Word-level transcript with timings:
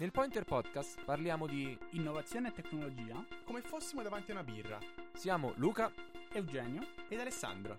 Nel 0.00 0.12
Pointer 0.12 0.44
Podcast 0.44 1.04
parliamo 1.04 1.46
di 1.46 1.76
innovazione 1.90 2.48
e 2.48 2.52
tecnologia 2.52 3.22
come 3.44 3.60
fossimo 3.60 4.00
davanti 4.00 4.30
a 4.30 4.34
una 4.36 4.42
birra. 4.42 4.78
Siamo 5.12 5.52
Luca, 5.56 5.92
Eugenio 6.32 6.80
ed 7.06 7.20
Alessandro. 7.20 7.76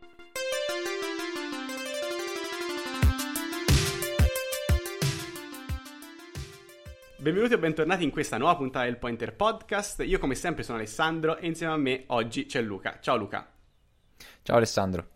Benvenuti 7.17 7.53
e 7.53 7.57
bentornati 7.57 8.03
in 8.03 8.11
questa 8.11 8.37
nuova 8.37 8.55
puntata 8.55 8.85
del 8.85 8.97
Pointer 8.97 9.35
Podcast. 9.35 10.03
Io 10.05 10.19
come 10.19 10.35
sempre 10.35 10.61
sono 10.61 10.77
Alessandro 10.77 11.37
e 11.37 11.47
insieme 11.47 11.73
a 11.73 11.77
me 11.77 12.03
oggi 12.09 12.45
c'è 12.45 12.61
Luca. 12.61 12.99
Ciao 13.01 13.15
Luca. 13.15 13.51
Ciao 14.43 14.57
Alessandro. 14.57 15.09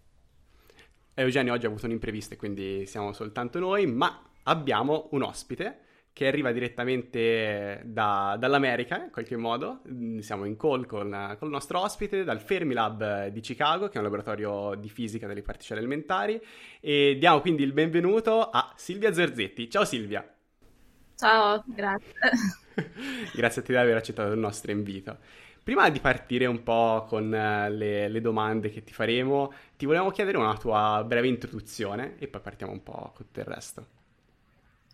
Eugenio 1.14 1.54
oggi 1.54 1.68
ha 1.68 1.70
avuto 1.70 1.86
un 1.86 1.92
imprevisto 1.92 2.34
e 2.34 2.38
quindi 2.38 2.88
siamo 2.88 3.14
soltanto 3.14 3.60
noi, 3.60 3.86
ma 3.86 4.28
abbiamo 4.42 5.10
un 5.12 5.22
ospite 5.22 5.84
che 6.16 6.28
arriva 6.28 6.54
direttamente 6.54 7.82
da, 7.84 8.38
dall'America 8.40 9.04
in 9.04 9.12
qualche 9.12 9.36
modo. 9.36 9.82
Mm, 9.92 10.20
siamo 10.20 10.46
in 10.46 10.56
call 10.56 10.86
con, 10.86 11.10
con, 11.38 11.48
il 11.50 11.54
nostro 11.54 11.82
ospite 11.82 12.24
dal 12.24 12.40
Fermilab 12.40 13.28
di 13.28 13.42
Chicago, 13.42 13.90
che 13.90 13.96
è 13.96 13.98
un 13.98 14.06
laboratorio 14.06 14.76
di 14.76 14.88
fisica 14.88 15.28
delle 15.28 15.42
particelle 15.42 15.82
elementari. 15.82 16.42
E 16.80 17.18
diamo 17.20 17.42
quindi 17.42 17.64
il 17.64 17.74
benvenuto 17.74 18.50
a 18.50 18.72
Silvia 18.78 19.12
Zorzetti. 19.12 19.70
Ciao 19.70 19.84
Silvia. 19.84 20.26
Ciao, 21.18 21.62
grazie. 21.68 22.14
grazie 23.36 23.62
a 23.62 23.66
te 23.66 23.74
di 23.74 23.78
aver 23.78 23.98
accettato 23.98 24.32
il 24.32 24.40
nostro 24.40 24.72
invito. 24.72 25.18
Prima 25.64 25.90
di 25.90 26.00
partire 26.00 26.46
un 26.46 26.64
po' 26.64 27.04
con 27.10 27.34
eh, 27.34 27.70
le, 27.70 28.08
le, 28.08 28.22
domande 28.22 28.70
che 28.70 28.86
ti 28.86 28.94
faremo, 28.94 29.52
ti 29.76 29.86
volevamo 29.86 30.12
chiedere 30.12 30.38
una 30.38 30.56
tua 30.56 31.04
breve 31.06 31.28
introduzione 31.28 32.16
e 32.20 32.30
poi 32.30 32.40
partiamo 32.40 32.72
un 32.72 32.84
po' 32.84 33.12
con 33.14 33.26
tutto 33.26 33.40
il 33.42 33.46
resto. 33.48 33.86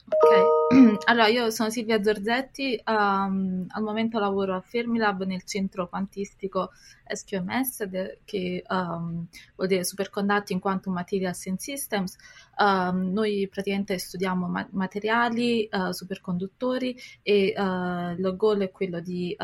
Ok, 0.08 0.61
allora 1.06 1.28
io 1.28 1.50
sono 1.50 1.70
Silvia 1.70 2.02
Zorzetti, 2.02 2.82
um, 2.86 3.66
al 3.68 3.84
momento 3.84 4.20
lavoro 4.20 4.56
a 4.56 4.62
Fermilab 4.62 5.24
nel 5.26 5.44
centro 5.44 5.90
quantistico 5.90 6.72
SQMS, 7.14 7.84
de, 7.84 8.20
che 8.24 8.64
um, 8.70 9.28
vuol 9.56 9.68
dire 9.68 9.84
Superconducting 9.84 10.62
Quantum 10.62 10.94
Materials 10.94 11.46
and 11.48 11.58
Systems. 11.58 12.16
Um, 12.58 13.12
noi 13.12 13.48
praticamente 13.52 13.98
studiamo 13.98 14.48
ma- 14.48 14.68
materiali, 14.72 15.68
uh, 15.72 15.92
superconduttori 15.92 16.98
e 17.22 17.54
uh, 17.58 18.12
il 18.18 18.34
goal 18.38 18.60
è 18.60 18.72
quello 18.72 19.00
di, 19.00 19.36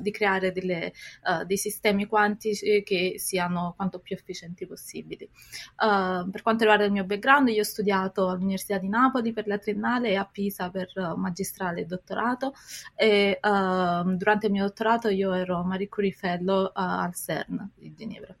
di 0.00 0.10
creare 0.10 0.52
delle, 0.52 0.92
uh, 1.24 1.44
dei 1.44 1.56
sistemi 1.56 2.06
quantici 2.06 2.82
che 2.84 3.14
siano 3.16 3.72
quanto 3.76 3.98
più 3.98 4.14
efficienti 4.14 4.66
possibili. 4.66 5.28
per 5.76 6.42
quanto 6.42 6.62
riguarda 6.62 6.84
il 6.84 6.92
mio 6.92 7.04
background, 7.04 7.48
io 7.48 7.60
ho 7.60 7.64
studiato 7.64 8.28
all'Università 8.28 8.78
di 8.78 8.88
Napoli 8.88 9.32
per 9.32 9.46
la 9.46 9.58
triennale 9.58 10.10
e 10.10 10.16
a 10.16 10.27
Pisa 10.30 10.70
per 10.70 10.92
magistrale 11.16 11.82
e 11.82 11.84
dottorato 11.86 12.52
e 12.94 13.38
durante 13.40 14.46
il 14.46 14.52
mio 14.52 14.64
dottorato 14.64 15.08
io 15.08 15.32
ero 15.32 15.62
Marie 15.64 15.88
Curie 15.88 16.12
Fellow 16.12 16.70
al 16.72 17.14
CERN 17.14 17.70
di 17.74 17.94
Ginevra. 17.94 18.34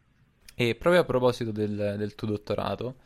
E 0.54 0.74
proprio 0.74 1.02
a 1.02 1.04
proposito 1.04 1.52
del, 1.52 1.94
del 1.96 2.14
tuo 2.14 2.26
dottorato, 2.28 2.96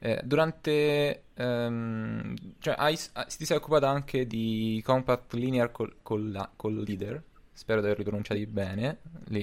eh, 0.00 0.20
durante 0.22 1.24
um, 1.36 2.34
cioè 2.60 2.74
hai, 2.78 2.96
ti 2.96 3.44
sei 3.44 3.56
occupata 3.56 3.88
anche 3.88 4.28
di 4.28 4.80
Compact 4.84 5.32
Linear 5.32 5.72
col, 5.72 5.96
col, 6.02 6.50
Collider 6.54 7.20
spero 7.52 7.80
di 7.80 7.86
averli 7.86 8.04
pronunciati 8.04 8.46
bene 8.46 8.98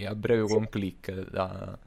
a 0.05 0.16
breve 0.16 0.47
con 0.47 0.70
click 0.70 1.30
da 1.30 1.77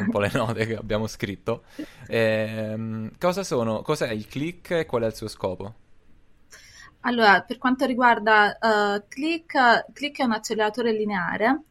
un 0.00 0.10
po' 0.10 0.18
le 0.18 0.30
note 0.34 0.66
che 0.66 0.74
abbiamo 0.74 1.06
scritto 1.06 1.62
eh, 2.08 3.08
cosa 3.20 3.44
sono 3.44 3.82
cos'è 3.82 4.10
il 4.10 4.26
click 4.26 4.72
e 4.72 4.86
qual 4.86 5.02
è 5.02 5.06
il 5.06 5.14
suo 5.14 5.28
scopo? 5.28 5.74
Allora, 7.04 7.42
per 7.42 7.58
quanto 7.58 7.84
riguarda 7.84 8.56
uh, 8.60 9.04
Click, 9.08 9.92
Click 9.92 10.20
è 10.20 10.24
un 10.24 10.32
acceleratore 10.32 10.92
lineare 10.92 11.64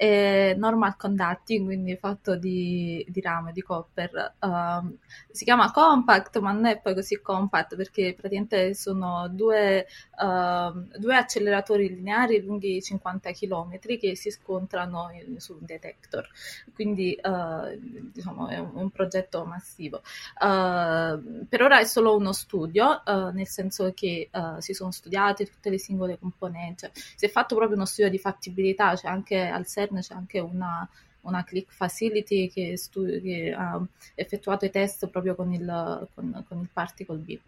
e 0.00 0.54
normal 0.56 0.96
conducting, 0.96 1.66
quindi 1.66 1.96
fatto 1.96 2.36
di, 2.36 3.04
di 3.08 3.20
rame, 3.20 3.50
di 3.50 3.62
copper. 3.62 4.34
Um, 4.38 4.96
si 5.28 5.42
chiama 5.42 5.72
compact, 5.72 6.38
ma 6.38 6.52
non 6.52 6.66
è 6.66 6.78
poi 6.78 6.94
così 6.94 7.20
compact 7.20 7.74
perché 7.74 8.14
praticamente 8.14 8.74
sono 8.74 9.26
due, 9.28 9.88
uh, 10.20 10.98
due 10.98 11.16
acceleratori 11.16 11.88
lineari 11.88 12.40
lunghi 12.40 12.80
50 12.80 13.32
km 13.32 13.76
che 13.98 14.14
si 14.14 14.30
scontrano 14.30 15.10
in, 15.10 15.40
su 15.40 15.54
un 15.54 15.66
detector. 15.66 16.28
Quindi 16.72 17.18
uh, 17.20 17.76
diciamo 17.76 18.46
è 18.46 18.58
un, 18.58 18.70
un 18.74 18.90
progetto 18.90 19.44
massivo. 19.44 20.02
Uh, 20.40 21.44
per 21.48 21.60
ora 21.60 21.80
è 21.80 21.84
solo 21.84 22.14
uno 22.14 22.32
studio, 22.32 23.02
uh, 23.04 23.30
nel 23.30 23.48
senso 23.48 23.92
che 23.94 24.30
si 24.58 24.74
sono 24.74 24.92
studiate 24.92 25.44
tutte 25.44 25.70
le 25.70 25.78
singole 25.78 26.20
componenti. 26.20 26.86
Cioè, 26.86 26.90
si 26.94 27.24
è 27.24 27.28
fatto 27.28 27.56
proprio 27.56 27.76
uno 27.76 27.86
studio 27.86 28.08
di 28.08 28.18
fattibilità, 28.18 28.94
cioè 28.94 29.10
anche 29.10 29.40
al 29.40 29.66
CERN 29.66 29.87
C'è 29.88 30.14
anche 30.14 30.38
una, 30.38 30.88
una 31.22 31.44
click 31.44 31.72
facility 31.72 32.50
che, 32.50 32.76
stu- 32.76 33.20
che, 33.20 33.54
ha 33.56 33.80
effettuato 34.14 34.64
i 34.64 34.70
test 34.70 35.08
proprio 35.08 35.34
con 35.34 35.52
il, 35.52 36.08
con, 36.14 36.44
con 36.46 36.60
il 36.60 36.68
particle 36.72 37.16
beam. 37.16 37.40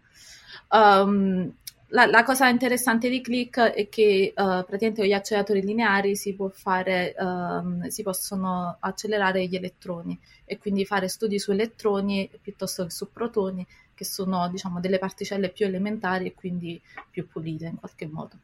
Um, 0.69 1.53
la, 1.93 2.05
la, 2.05 2.23
cosa 2.23 2.47
interessante 2.47 3.09
di 3.09 3.19
Click 3.21 3.59
è 3.59 3.89
che 3.89 4.33
uh, 4.33 4.63
praticamente 4.63 5.01
con 5.01 5.09
gli 5.09 5.13
acceleratori 5.13 5.61
lineari 5.61 6.15
si, 6.15 6.35
fare, 6.51 7.13
um, 7.17 7.85
si 7.87 8.01
possono 8.01 8.77
accelerare 8.79 9.45
gli 9.45 9.55
elettroni 9.55 10.17
e 10.45 10.57
quindi 10.57 10.85
fare 10.85 11.09
studi 11.09 11.37
su 11.37 11.51
elettroni 11.51 12.29
piuttosto 12.41 12.85
che 12.85 12.91
su 12.91 13.11
protoni, 13.11 13.65
che 13.93 14.05
sono 14.05 14.47
diciamo, 14.49 14.79
delle 14.79 14.99
particelle 14.99 15.49
più 15.49 15.65
elementari 15.65 16.27
e 16.27 16.33
quindi 16.33 16.81
più 17.09 17.27
pulite 17.27 17.65
in 17.65 17.77
qualche 17.77 18.07
modo. 18.07 18.35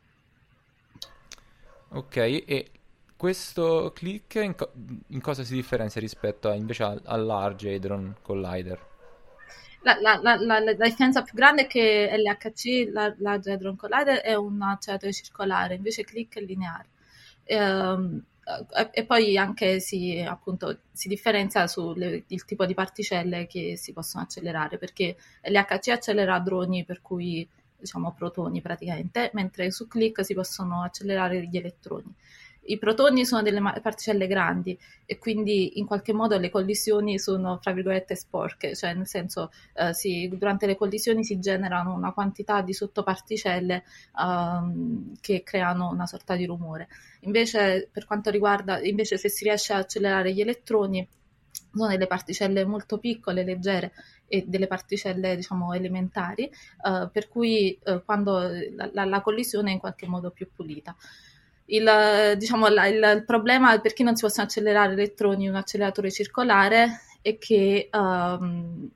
Ok, 1.89 2.17
e 2.17 2.71
questo 3.17 3.91
click 3.93 4.35
in, 4.35 4.55
co- 4.55 4.71
in, 5.07 5.19
cosa 5.19 5.43
si 5.43 5.55
differenzia 5.55 5.99
rispetto 5.99 6.49
a, 6.49 6.53
invece 6.53 6.83
al, 6.83 7.01
al 7.03 7.25
Large 7.25 7.73
Hadron 7.73 8.15
Collider? 8.21 8.85
La, 9.81 9.97
la, 9.99 10.19
la, 10.21 10.59
la, 10.59 10.73
differenza 10.73 11.21
più 11.21 11.33
grande 11.33 11.63
è 11.63 11.67
che 11.67 12.13
LHC, 12.15 12.89
la 12.91 13.13
Large 13.17 13.51
Hadron 13.51 13.75
Collider, 13.75 14.19
è 14.19 14.35
un 14.35 14.61
acceleratore 14.61 15.13
circolare, 15.13 15.75
invece 15.75 16.03
click 16.03 16.37
è 16.37 16.41
lineare. 16.41 16.89
Ehm, 17.45 18.23
e, 18.75 18.89
e, 18.91 19.05
poi 19.05 19.37
anche 19.37 19.79
si, 19.79 20.19
appunto, 20.19 20.79
si 20.91 21.07
differenzia 21.07 21.67
sul 21.67 22.23
tipo 22.45 22.65
di 22.65 22.73
particelle 22.73 23.47
che 23.47 23.77
si 23.77 23.93
possono 23.93 24.23
accelerare, 24.23 24.77
perché 24.77 25.15
LHC 25.43 25.89
accelera 25.89 26.39
droni 26.39 26.85
per 26.85 27.01
cui 27.01 27.47
diciamo 27.79 28.13
protoni 28.13 28.61
praticamente, 28.61 29.31
mentre 29.33 29.71
su 29.71 29.87
click 29.87 30.25
si 30.25 30.33
possono 30.33 30.83
accelerare 30.83 31.45
gli 31.47 31.57
elettroni 31.57 32.13
i 32.67 32.77
protoni 32.77 33.25
sono 33.25 33.41
delle 33.41 33.61
particelle 33.81 34.27
grandi 34.27 34.77
e 35.05 35.17
quindi 35.17 35.79
in 35.79 35.85
qualche 35.85 36.13
modo 36.13 36.37
le 36.37 36.49
collisioni 36.49 37.19
sono, 37.19 37.59
fra 37.61 37.71
virgolette, 37.71 38.15
sporche, 38.15 38.75
cioè 38.75 38.93
nel 38.93 39.07
senso 39.07 39.51
eh, 39.73 39.93
si, 39.93 40.27
durante 40.37 40.65
le 40.65 40.75
collisioni 40.75 41.23
si 41.23 41.39
generano 41.39 41.93
una 41.93 42.13
quantità 42.13 42.61
di 42.61 42.73
sottoparticelle 42.73 43.83
um, 44.19 45.13
che 45.21 45.43
creano 45.43 45.89
una 45.89 46.05
sorta 46.05 46.35
di 46.35 46.45
rumore. 46.45 46.87
Invece, 47.21 47.89
per 47.91 48.05
quanto 48.05 48.29
riguarda, 48.29 48.79
invece 48.81 49.17
se 49.17 49.29
si 49.29 49.43
riesce 49.43 49.73
a 49.73 49.77
accelerare 49.77 50.33
gli 50.33 50.41
elettroni, 50.41 51.07
sono 51.73 51.89
delle 51.89 52.07
particelle 52.07 52.65
molto 52.65 52.97
piccole, 52.97 53.43
leggere 53.43 53.91
e 54.27 54.43
delle 54.47 54.67
particelle 54.67 55.35
diciamo 55.35 55.73
elementari, 55.73 56.51
uh, 56.83 57.09
per 57.11 57.27
cui 57.29 57.77
uh, 57.85 58.03
quando 58.03 58.49
la, 58.91 59.05
la 59.05 59.21
collisione 59.21 59.69
è 59.69 59.73
in 59.73 59.79
qualche 59.79 60.07
modo 60.07 60.31
più 60.31 60.49
pulita. 60.53 60.95
Il, 61.69 62.35
diciamo, 62.37 62.67
la, 62.69 62.87
il, 62.87 62.95
il, 62.95 63.23
problema 63.25 63.77
perché 63.79 64.03
non 64.03 64.15
si 64.15 64.21
possono 64.21 64.45
accelerare 64.45 64.93
elettroni 64.93 65.43
in 65.43 65.49
un 65.49 65.57
acceleratore 65.57 66.11
circolare 66.11 67.01
è 67.21 67.37
che 67.37 67.89
um, 67.91 68.89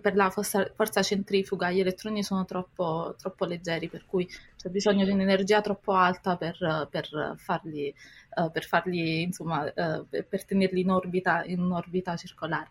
per 0.00 0.14
la 0.14 0.30
forza, 0.30 0.70
forza, 0.74 1.02
centrifuga 1.02 1.70
gli 1.70 1.80
elettroni 1.80 2.22
sono 2.22 2.44
troppo, 2.44 3.14
troppo, 3.18 3.44
leggeri, 3.44 3.88
per 3.88 4.06
cui 4.06 4.26
c'è 4.56 4.68
bisogno 4.70 5.04
di 5.04 5.10
un'energia 5.10 5.60
troppo 5.60 5.92
alta 5.92 6.36
per, 6.36 6.88
per 6.90 7.34
farli, 7.36 7.94
uh, 8.36 8.50
per, 8.50 8.64
farli 8.64 9.22
insomma, 9.22 9.64
uh, 9.64 10.06
per, 10.08 10.44
tenerli 10.44 10.80
in 10.80 10.90
orbita, 10.90 11.44
in 11.44 11.60
un'orbita 11.60 12.16
circolare. 12.16 12.70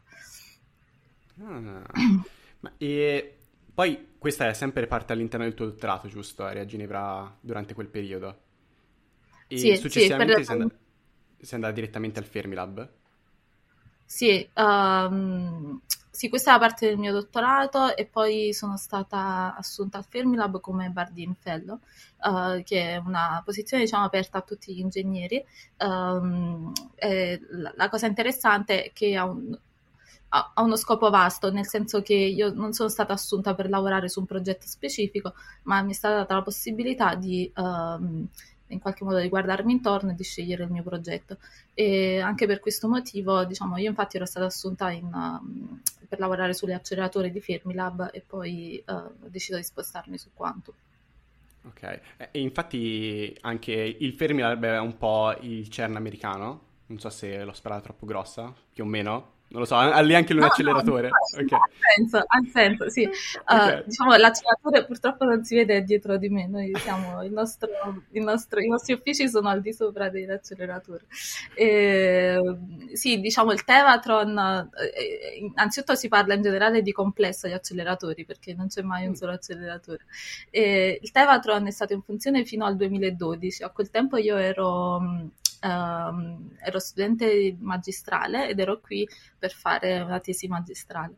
Ah, 1.42 1.84
e 2.78 3.38
poi 3.74 4.14
questa 4.18 4.48
è 4.48 4.54
sempre 4.54 4.88
parte 4.88 5.14
all'interno 5.14 5.46
del 5.46 5.54
tuo 5.54 5.66
dottorato, 5.66 6.08
giusto? 6.08 6.48
Eri 6.48 6.60
a 6.60 6.66
Ginevra 6.66 7.36
durante 7.40 7.74
quel 7.74 7.88
periodo? 7.88 8.44
E 9.56 9.60
sì, 9.60 9.75
successivamente 9.78 10.34
sì, 10.34 10.38
per... 10.38 10.46
sei, 10.46 10.62
and- 10.62 10.75
sei 11.40 11.54
andata 11.56 11.74
direttamente 11.74 12.19
al 12.19 12.25
Fermilab? 12.25 12.90
Sì, 14.06 14.48
um, 14.56 15.81
sì, 16.12 16.30
questa 16.30 16.52
è 16.52 16.54
la 16.54 16.60
parte 16.60 16.88
del 16.88 16.98
mio 16.98 17.12
dottorato 17.12 17.96
e 17.96 18.06
poi 18.06 18.54
sono 18.54 18.78
stata 18.78 19.56
assunta 19.57 19.98
al 19.98 20.06
Fermilab 20.07 20.60
come 20.60 20.90
Bardeen 20.90 21.36
Fellow, 21.36 21.80
uh, 22.22 22.63
che 22.63 22.94
è 22.94 22.98
una 22.98 23.42
posizione 23.44 23.84
diciamo 23.84 24.06
aperta 24.06 24.38
a 24.38 24.42
tutti 24.42 24.74
gli 24.74 24.80
ingegneri. 24.80 25.44
Um, 25.80 26.72
la, 27.00 27.74
la, 27.75 27.90
cosa 27.90 28.06
interessante 28.06 28.86
è 28.86 28.92
che 28.94 29.16
ha 29.16 29.25
un, 29.25 29.58
ha, 30.30 30.51
ha 30.54 30.62
uno 30.62 30.75
scopo 30.75 31.10
vasto, 31.10 31.51
nel 31.51 31.68
senso 31.68 32.01
che 32.01 32.13
io 32.13 32.54
non 32.54 32.74
sono 32.74 32.90
stata 32.90 33.13
assunta 33.13 33.56
per 33.56 33.69
lavorare 33.69 34.10
su 34.10 34.19
un 34.19 34.25
progetto 34.25 34.68
specifico, 34.68 35.34
ma 35.63 35.81
mi 35.81 35.92
è 35.92 35.96
stata 35.96 36.16
data 36.18 36.36
la 36.36 36.42
possibilità 36.44 37.16
di 37.16 37.51
ehm, 37.56 38.28
in 38.68 38.80
qualche 38.80 39.04
modo 39.04 39.20
di 39.20 39.30
guardarmi 39.30 39.72
intorno 39.72 40.12
e 40.12 40.16
di 40.16 40.24
scegliere 40.24 40.64
il 40.64 40.72
mio 40.72 40.84
progetto. 40.84 41.38
E 41.74 42.20
anche 42.20 42.48
per 42.48 42.60
questo 42.60 42.88
motivo, 42.88 43.44
diciamo, 43.46 43.78
io 43.78 43.90
infatti 43.90 44.18
ero 44.18 44.26
stata 44.26 44.46
assunta 44.46 44.90
in, 44.92 45.06
um, 45.06 45.82
per 46.08 46.20
lavorare 46.20 46.54
sugli 46.54 46.72
acceleratori 46.72 47.32
di 47.32 47.42
Fermilab 47.42 48.10
e 48.12 48.24
poi 48.26 48.84
uh, 48.86 48.92
ho 48.94 49.28
deciso 49.28 49.58
di 49.58 49.64
spostarmi 49.64 50.18
su 50.18 50.30
Quantum. 50.34 50.74
Ok, 51.68 52.00
e 52.32 52.40
infatti 52.40 53.36
anche 53.42 53.72
il 53.72 54.14
Fermilab 54.14 54.66
è 54.66 54.80
un 54.80 54.98
po' 54.98 55.36
il 55.42 55.68
CERN 55.68 55.96
americano, 55.96 56.62
non 56.88 57.00
so 57.00 57.10
se 57.10 57.44
l'ho 57.44 57.54
sparata 57.54 57.82
troppo 57.82 58.06
grossa, 58.06 58.54
più 58.72 58.84
o 58.84 58.88
meno. 58.88 59.34
Non 59.48 59.62
lo 59.62 59.66
so, 59.66 59.76
ha 59.76 60.02
lì 60.02 60.16
anche 60.16 60.34
un 60.34 60.40
No, 60.40 60.46
acceleratore. 60.48 61.08
no, 61.10 61.42
Ok. 61.44 61.52
ha 61.54 61.60
senso, 61.96 62.18
ha 62.18 62.42
senso, 62.52 62.90
sì. 62.90 63.04
Ok. 63.06 63.82
Uh, 63.82 63.84
diciamo, 63.86 64.16
l'acceleratore 64.16 64.86
purtroppo 64.86 65.24
non 65.24 65.44
si 65.46 65.56
vede 65.56 65.84
dietro 65.84 66.18
di 66.18 66.30
me, 66.30 66.48
noi 66.48 66.74
siamo, 66.78 67.24
il 67.24 67.32
nostro, 67.32 67.70
il 68.12 68.24
nostro- 68.24 68.60
i 68.60 68.68
nostri 68.68 68.94
uffici 68.94 69.30
sono 69.30 69.48
al 69.48 69.62
di 69.62 69.72
sopra 69.72 70.10
dell'acceleratore. 70.10 71.06
E, 71.54 72.42
sì, 72.94 73.20
diciamo, 73.22 73.52
il 73.54 73.64
Tevatron, 73.64 74.38
eh, 74.38 75.38
innanzitutto 75.40 75.96
si 75.96 76.08
parla 76.10 76.34
in 76.34 76.42
generale 76.42 76.82
di 76.82 76.92
complesso 76.92 77.48
di 77.48 77.54
acceleratori, 77.54 78.26
perché 78.26 78.54
non 78.56 78.68
c'è 78.68 78.82
mai 78.82 79.06
un 79.08 79.16
solo 79.16 79.32
acceleratore. 79.34 80.06
E 80.50 81.00
il 81.02 81.12
Tevatron 81.12 81.66
è 81.68 81.72
stato 81.72 81.94
in 81.94 82.02
funzione 82.02 82.44
fino 82.46 82.66
al 82.66 82.76
2012, 82.76 83.64
a 83.64 83.70
quel 83.70 83.90
tempo 83.90 84.18
io 84.18 84.36
ero... 84.36 85.30
ehm, 85.62 86.57
ero 86.60 86.80
studente 86.80 87.56
magistrale 87.60 88.50
ed 88.50 88.60
ero 88.60 88.80
qui 88.80 89.07
per 89.38 89.52
fare 89.52 90.00
una 90.02 90.19
tesi 90.19 90.48
magistrale. 90.48 91.16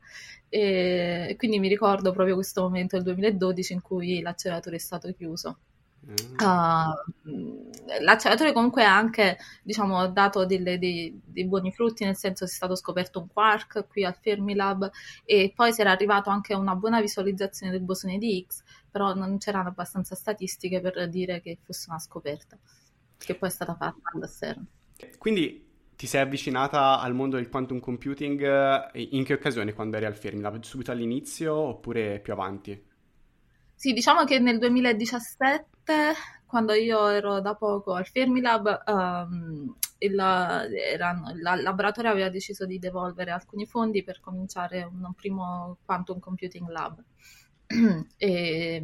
E 0.49 1.35
quindi 1.37 1.59
mi 1.59 1.67
ricordo 1.67 2.11
proprio 2.11 2.35
questo 2.35 2.61
momento 2.61 2.95
del 2.95 3.05
2012 3.05 3.73
in 3.73 3.81
cui 3.81 4.21
l'acceleratore 4.21 4.77
è 4.77 4.79
stato 4.79 5.11
chiuso. 5.13 5.59
Uh, 6.07 6.93
l'acceleratore 8.01 8.53
comunque 8.53 8.85
ha 8.85 8.95
anche 8.95 9.37
diciamo, 9.61 10.07
dato 10.07 10.45
delle- 10.45 10.79
dei, 10.79 11.19
dei 11.25 11.45
buoni 11.45 11.73
frutti, 11.73 12.05
nel 12.05 12.15
senso 12.15 12.45
che 12.45 12.51
è 12.51 12.53
stato 12.53 12.75
scoperto 12.75 13.19
un 13.19 13.27
quark 13.27 13.87
qui 13.89 14.05
al 14.05 14.15
Fermilab 14.15 14.89
e 15.25 15.51
poi 15.53 15.73
si 15.73 15.81
era 15.81 15.91
arrivato 15.91 16.29
anche 16.29 16.53
a 16.53 16.57
una 16.57 16.75
buona 16.75 17.01
visualizzazione 17.01 17.73
del 17.73 17.81
bosone 17.81 18.17
di 18.19 18.37
Higgs, 18.37 18.63
però 18.89 19.13
non 19.15 19.37
c'erano 19.37 19.67
abbastanza 19.67 20.15
statistiche 20.15 20.79
per 20.79 21.09
dire 21.09 21.41
che 21.41 21.57
fosse 21.61 21.89
una 21.89 21.99
scoperta, 21.99 22.57
che 23.17 23.35
poi 23.35 23.49
è 23.49 23.51
stata 23.51 23.75
fatta 23.75 24.11
da 24.13 24.27
CERN. 24.27 24.65
Quindi 25.17 25.65
ti 25.95 26.05
sei 26.05 26.21
avvicinata 26.21 26.99
al 26.99 27.13
mondo 27.13 27.37
del 27.37 27.49
quantum 27.49 27.79
computing 27.79 28.91
eh, 28.93 29.07
in 29.11 29.23
che 29.23 29.33
occasione 29.33 29.73
quando 29.73 29.97
eri 29.97 30.05
al 30.05 30.15
Fermilab? 30.15 30.61
Subito 30.61 30.91
all'inizio 30.91 31.55
oppure 31.55 32.19
più 32.19 32.33
avanti? 32.33 32.85
Sì, 33.73 33.93
diciamo 33.93 34.23
che 34.23 34.39
nel 34.39 34.59
2017, 34.59 36.13
quando 36.45 36.73
io 36.73 37.07
ero 37.07 37.41
da 37.41 37.55
poco 37.55 37.93
al 37.93 38.07
Fermilab, 38.07 38.83
ehm, 38.85 39.75
il, 39.99 40.19
erano- 40.19 41.31
il 41.31 41.41
laboratorio 41.41 42.11
aveva 42.11 42.29
deciso 42.29 42.65
di 42.65 42.79
devolvere 42.79 43.31
alcuni 43.31 43.65
fondi 43.65 44.03
per 44.03 44.19
cominciare 44.19 44.83
un 44.83 45.11
primo 45.15 45.77
quantum 45.85 46.19
computing 46.19 46.67
lab. 46.69 47.03
E, 48.17 48.83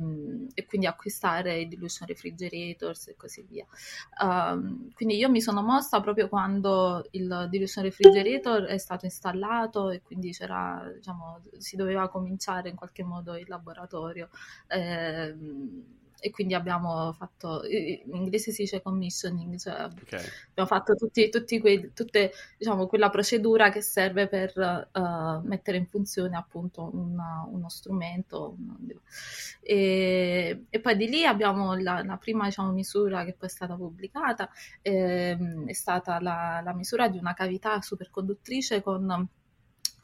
e 0.53 0.65
quindi 0.65 0.87
acquistare 0.87 1.61
i 1.61 1.67
dilution 1.67 2.07
refrigerators 2.07 3.07
e 3.07 3.15
così 3.15 3.43
via. 3.47 3.65
Um, 4.21 4.91
quindi 4.93 5.15
io 5.15 5.29
mi 5.29 5.41
sono 5.41 5.61
mossa 5.61 6.01
proprio 6.01 6.27
quando 6.29 7.07
il 7.11 7.47
dilution 7.49 7.83
refrigerator 7.83 8.63
è 8.63 8.77
stato 8.77 9.05
installato 9.05 9.89
e 9.89 10.01
quindi 10.01 10.31
c'era, 10.31 10.91
diciamo, 10.93 11.41
si 11.57 11.75
doveva 11.75 12.09
cominciare 12.09 12.69
in 12.69 12.75
qualche 12.75 13.03
modo 13.03 13.35
il 13.35 13.45
laboratorio. 13.47 14.29
Ehm, 14.67 16.01
e 16.23 16.31
quindi 16.31 16.53
abbiamo 16.53 17.11
fatto, 17.11 17.63
in 17.67 18.15
inglese 18.15 18.51
si 18.53 18.61
dice 18.61 18.81
commissioning, 18.81 19.57
cioè 19.57 19.73
Ok. 20.01 20.13
abbiamo 20.51 20.69
fatto 20.69 20.95
tutti, 20.95 21.27
tutti 21.29 21.59
quei, 21.59 21.91
tutte, 21.93 22.31
diciamo, 22.57 22.87
quella 22.87 23.09
procedura 23.09 23.69
che 23.69 23.81
serve 23.81 24.27
per 24.29 24.57
eh, 24.57 25.39
mettere 25.45 25.77
in 25.77 25.85
funzione 25.87 26.37
appunto 26.37 26.89
una- 26.93 27.45
uno 27.51 27.67
strumento. 27.67 28.55
E, 29.61 30.65
e 30.69 30.79
poi 30.79 30.95
di 30.95 31.07
lì 31.09 31.25
abbiamo 31.25 31.75
la, 31.75 32.01
la 32.03 32.17
prima 32.17 32.45
diciamo, 32.45 32.71
misura 32.71 33.25
che 33.25 33.33
poi 33.33 33.47
è 33.49 33.51
stata 33.51 33.75
pubblicata, 33.75 34.49
ehm, 34.81 35.67
è 35.67 35.73
stata 35.73 36.19
la, 36.21 36.61
la 36.63 36.73
misura 36.73 37.09
di 37.09 37.17
una 37.17 37.33
cavità 37.33 37.81
superconduttrice 37.81 38.81
con 38.81 39.27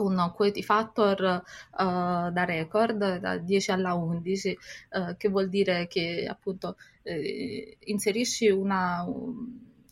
un 0.04 0.32
quality 0.36 0.62
factor 0.62 1.24
eh, 1.24 1.42
da 1.78 2.44
record 2.46 3.20
da 3.20 3.38
10 3.38 3.72
alla 3.72 3.94
11, 3.94 4.50
eh, 4.90 5.16
che 5.18 5.30
vuol 5.30 5.50
dire 5.50 5.88
che 5.88 6.26
appunto 6.30 6.78
eh, 7.04 7.78
inserisci 7.86 8.50
una, 8.50 9.06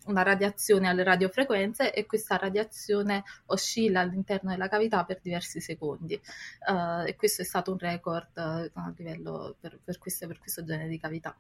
una 0.05 0.21
radiazione 0.23 0.87
alle 0.87 1.03
radiofrequenze 1.03 1.93
e 1.93 2.05
questa 2.05 2.37
radiazione 2.37 3.23
oscilla 3.47 4.01
all'interno 4.01 4.51
della 4.51 4.67
cavità 4.67 5.03
per 5.03 5.19
diversi 5.21 5.59
secondi. 5.61 6.13
Eh, 6.13 7.09
e 7.09 7.15
questo 7.15 7.41
è 7.41 7.45
stato 7.45 7.71
un 7.71 7.77
record 7.77 8.37
a 8.37 8.93
livello 8.95 9.55
per, 9.59 9.79
per, 9.83 9.97
queste, 9.97 10.27
per 10.27 10.39
questo 10.39 10.63
genere 10.63 10.89
di 10.89 10.99
cavità. 10.99 11.35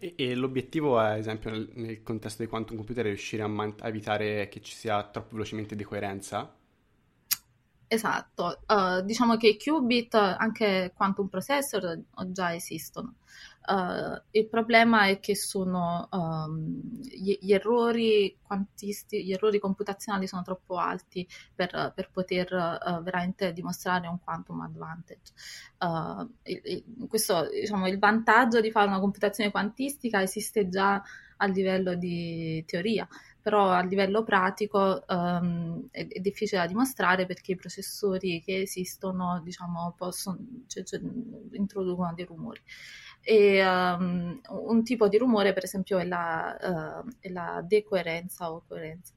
E, 0.00 0.14
e 0.16 0.34
l'obiettivo, 0.34 0.98
ad 0.98 1.18
esempio, 1.18 1.50
nel, 1.50 1.68
nel 1.74 2.02
contesto 2.02 2.38
dei 2.38 2.46
quantum 2.46 2.76
computer 2.76 3.04
è 3.04 3.08
riuscire 3.08 3.42
a, 3.42 3.48
man- 3.48 3.74
a 3.80 3.88
evitare 3.88 4.48
che 4.48 4.60
ci 4.60 4.74
sia 4.74 5.02
troppo 5.04 5.30
velocemente 5.32 5.74
decoerenza? 5.74 6.54
Esatto, 7.90 8.60
uh, 8.66 9.00
diciamo 9.00 9.38
che 9.38 9.48
i 9.48 9.56
qubit, 9.56 10.14
anche 10.14 10.92
quantum 10.94 11.28
processor, 11.28 11.98
già 12.26 12.54
esistono. 12.54 13.14
Uh, 13.66 14.20
il 14.30 14.46
problema 14.46 15.06
è 15.06 15.20
che 15.20 15.34
sono 15.34 16.06
um, 16.10 16.80
gli, 17.02 17.38
gli, 17.40 17.52
errori 17.52 18.36
quantisti, 18.42 19.24
gli 19.24 19.32
errori 19.32 19.58
computazionali 19.58 20.26
sono 20.26 20.42
troppo 20.42 20.76
alti 20.76 21.26
per, 21.54 21.92
per 21.94 22.10
poter 22.10 22.52
uh, 22.52 23.02
veramente 23.02 23.52
dimostrare 23.54 24.06
un 24.06 24.18
quantum 24.22 24.60
advantage. 24.60 25.32
Uh, 25.78 26.30
il, 26.42 26.60
il, 26.64 27.06
questo, 27.08 27.48
diciamo, 27.50 27.88
il 27.88 27.98
vantaggio 27.98 28.60
di 28.60 28.70
fare 28.70 28.86
una 28.86 29.00
computazione 29.00 29.50
quantistica 29.50 30.22
esiste 30.22 30.68
già 30.68 31.02
a 31.38 31.46
livello 31.46 31.94
di 31.94 32.62
teoria, 32.66 33.06
però 33.48 33.70
a 33.70 33.80
livello 33.80 34.24
pratico 34.24 35.02
um, 35.08 35.88
è, 35.90 36.06
è, 36.06 36.20
difficile 36.20 36.60
da 36.60 36.66
dimostrare 36.66 37.24
perché 37.24 37.52
i 37.52 37.56
processori 37.56 38.42
che 38.44 38.60
esistono, 38.60 39.40
diciamo, 39.42 39.94
possono, 39.96 40.36
cioè, 40.66 40.84
cioè, 40.84 41.00
introducono 41.52 42.12
dei 42.12 42.26
rumori. 42.26 42.60
E 43.22 43.66
um, 43.66 44.38
un 44.50 44.84
tipo 44.84 45.08
di 45.08 45.16
rumore, 45.16 45.54
per 45.54 45.64
esempio, 45.64 45.96
è 45.96 46.04
la, 46.04 47.02
uh, 47.02 47.10
è 47.20 47.30
la 47.30 47.64
decoerenza 47.66 48.52
o 48.52 48.64
coerenza, 48.68 49.14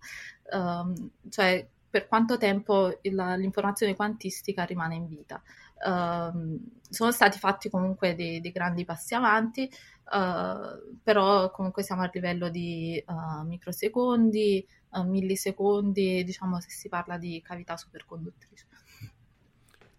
um, 0.53 1.10
cioè 1.29 1.67
per 1.89 2.08
quanto 2.08 2.38
tempo 2.38 3.00
il, 3.01 3.13
l'informazione 3.38 3.98
quantistica 3.98 4.63
rimane 4.63 4.96
in 4.96 5.08
vita. 5.08 5.41
Uh, 5.84 6.58
sono 6.89 7.12
stati 7.12 7.38
fatti 7.38 7.70
comunque 7.70 8.15
dei, 8.15 8.39
dei 8.39 8.51
grandi 8.51 8.86
passi 8.86 9.13
avanti, 9.13 9.70
uh, 10.12 11.00
però 11.01 11.51
comunque 11.51 11.84
siamo 11.84 12.01
a 12.01 12.10
livello 12.13 12.50
di 12.50 13.03
uh, 13.06 13.46
microsecondi, 13.46 14.68
millisecondi, 15.06 16.24
diciamo 16.24 16.60
se 16.60 16.70
si 16.70 16.89
parla 16.89 17.18
di 17.18 17.41
cavità 17.41 17.77
superconduttrice. 17.77 18.65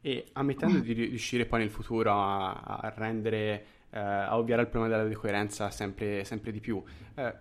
E 0.02 0.26
ammettendo 0.32 0.80
di 0.80 0.92
riuscire 0.92 1.46
poi 1.46 1.60
nel 1.60 1.70
futuro 1.70 2.12
a, 2.12 2.52
a 2.52 2.92
rendere, 2.94 3.64
a 3.90 4.36
ovviare 4.36 4.62
il 4.62 4.68
problema 4.68 4.94
della 4.94 5.08
decoerenza 5.08 5.70
sempre, 5.70 6.24
sempre 6.24 6.52
di 6.52 6.60
più, 6.60 6.82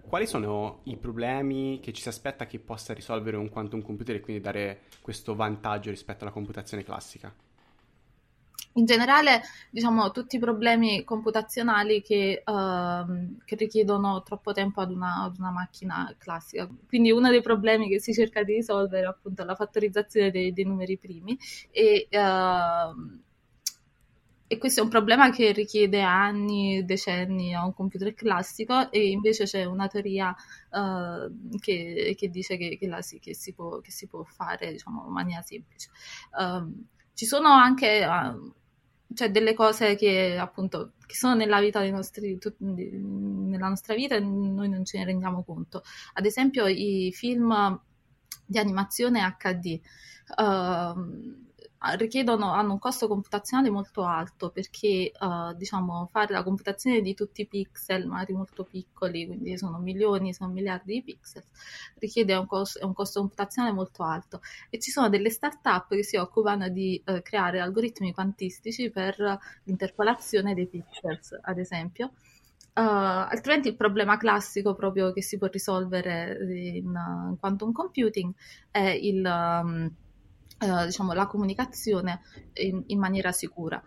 quali 0.07 0.27
sono 0.27 0.79
i 0.83 0.95
problemi 0.95 1.81
che 1.81 1.91
ci 1.91 2.01
si 2.01 2.07
aspetta 2.07 2.45
che 2.45 2.59
possa 2.59 2.93
risolvere 2.93 3.35
un 3.35 3.49
quantum 3.49 3.81
computer 3.81 4.15
e 4.15 4.21
quindi 4.21 4.41
dare 4.41 4.83
questo 5.01 5.35
vantaggio 5.35 5.89
rispetto 5.89 6.23
alla 6.23 6.31
computazione 6.31 6.83
classica? 6.83 7.35
In 8.73 8.85
generale, 8.85 9.41
diciamo, 9.69 10.11
tutti 10.11 10.37
i 10.37 10.39
problemi 10.39 11.03
computazionali 11.03 12.01
che, 12.01 12.41
uh, 12.45 13.37
che 13.43 13.55
richiedono 13.55 14.23
troppo 14.23 14.53
tempo 14.53 14.81
ad 14.81 14.91
una, 14.91 15.23
ad 15.23 15.37
una, 15.37 15.51
macchina 15.51 16.13
classica. 16.17 16.69
Quindi 16.87 17.11
uno 17.11 17.29
dei 17.29 17.41
problemi 17.41 17.89
che 17.89 17.99
si 17.99 18.13
cerca 18.13 18.43
di 18.43 18.53
risolvere 18.53 19.03
è 19.05 19.09
appunto 19.09 19.43
la 19.43 19.55
fattorizzazione 19.55 20.31
dei, 20.31 20.53
dei 20.53 20.63
numeri 20.63 20.97
primi 20.97 21.37
e, 21.69 22.07
uh, 22.11 23.19
e, 24.47 24.57
questo 24.57 24.79
è 24.79 24.83
un 24.83 24.89
problema 24.89 25.31
che 25.31 25.51
richiede 25.51 26.01
anni, 26.01 26.85
decenni 26.85 27.53
a 27.53 27.65
un 27.65 27.73
computer 27.73 28.13
classico 28.13 28.89
e 28.91 29.09
invece 29.09 29.43
c'è 29.45 29.65
una 29.65 29.87
teoria 29.87 30.33
uh, 30.69 31.57
che, 31.59 32.15
che, 32.17 32.29
dice 32.29 32.55
che, 32.55 32.77
la, 32.87 32.99
che, 33.19 33.35
si 33.35 33.53
può, 33.53 33.79
che 33.79 33.91
si 33.91 34.07
può 34.07 34.23
fare 34.23 34.71
diciamo, 34.71 35.05
in 35.07 35.11
maniera 35.11 35.41
semplice. 35.41 35.89
ci 37.13 37.25
sono 37.25 37.49
anche 37.49 38.05
cioè 39.13 39.31
delle 39.31 39.53
cose 39.53 39.95
che 39.95 40.37
appunto 40.37 40.93
che 41.05 41.15
sono 41.15 41.35
nella 41.35 41.59
vita 41.59 41.79
dei 41.79 41.91
nostri 41.91 42.37
tut, 42.37 42.55
nella 42.59 43.67
nostra 43.67 43.93
vita 43.93 44.15
e 44.15 44.19
noi 44.19 44.69
non 44.69 44.85
ce 44.85 44.99
ne 44.99 45.05
rendiamo 45.05 45.43
conto. 45.43 45.83
Ad 46.13 46.25
esempio 46.25 46.67
i 46.67 47.11
film 47.13 47.79
di 48.45 48.57
animazione 48.57 49.35
HD 49.37 49.79
uh, 49.79 50.33
ah, 50.35 50.95
richiedono, 51.95 52.53
hanno 52.53 52.73
un 52.73 52.79
costo 52.79 53.07
computazionale 53.07 53.71
molto 53.71 54.03
alto 54.03 54.51
perché 54.51 55.11
uh, 55.19 55.53
diciamo, 55.55 56.07
fare 56.11 56.31
la 56.31 56.43
computazione 56.43 57.01
di 57.01 57.15
tutti 57.15 57.41
i 57.41 57.47
pixel, 57.47 58.05
magari 58.05 58.33
molto 58.33 58.63
piccoli, 58.63 59.25
quindi 59.25 59.57
sono 59.57 59.79
milioni, 59.79 60.33
sono 60.33 60.51
miliardi 60.51 60.93
di 60.93 61.03
pixel, 61.03 61.43
richiede 61.97 62.35
un 62.35 62.45
costo, 62.45 62.85
un 62.85 62.93
costo 62.93 63.19
computazionale 63.19 63.73
molto 63.73 64.03
alto. 64.03 64.41
E 64.69 64.79
ci 64.79 64.91
sono 64.91 65.09
delle 65.09 65.31
start-up 65.31 65.89
che 65.89 66.03
si 66.03 66.17
occupano 66.17 66.69
di 66.69 67.01
uh, 67.05 67.21
creare 67.23 67.59
algoritmi 67.59 68.13
quantistici 68.13 68.91
per 68.91 69.15
l'interpolazione 69.63 70.53
dei 70.53 70.67
pixels, 70.67 71.37
ad 71.41 71.57
esempio. 71.57 72.11
Uh, 72.73 73.27
altrimenti 73.27 73.67
il 73.67 73.75
problema 73.75 74.15
classico 74.17 74.73
proprio 74.75 75.11
che 75.11 75.21
si 75.21 75.37
può 75.37 75.47
risolvere 75.47 76.37
in, 76.41 76.93
in 77.29 77.35
quantum 77.37 77.73
computing 77.73 78.33
è 78.69 78.87
il, 78.87 79.25
um, 79.25 79.93
uh, 80.61 80.85
diciamo, 80.85 81.13
la 81.13 81.27
comunicazione 81.27 82.21
in, 82.53 82.83
in 82.87 82.99
maniera 82.99 83.31
sicura. 83.31 83.81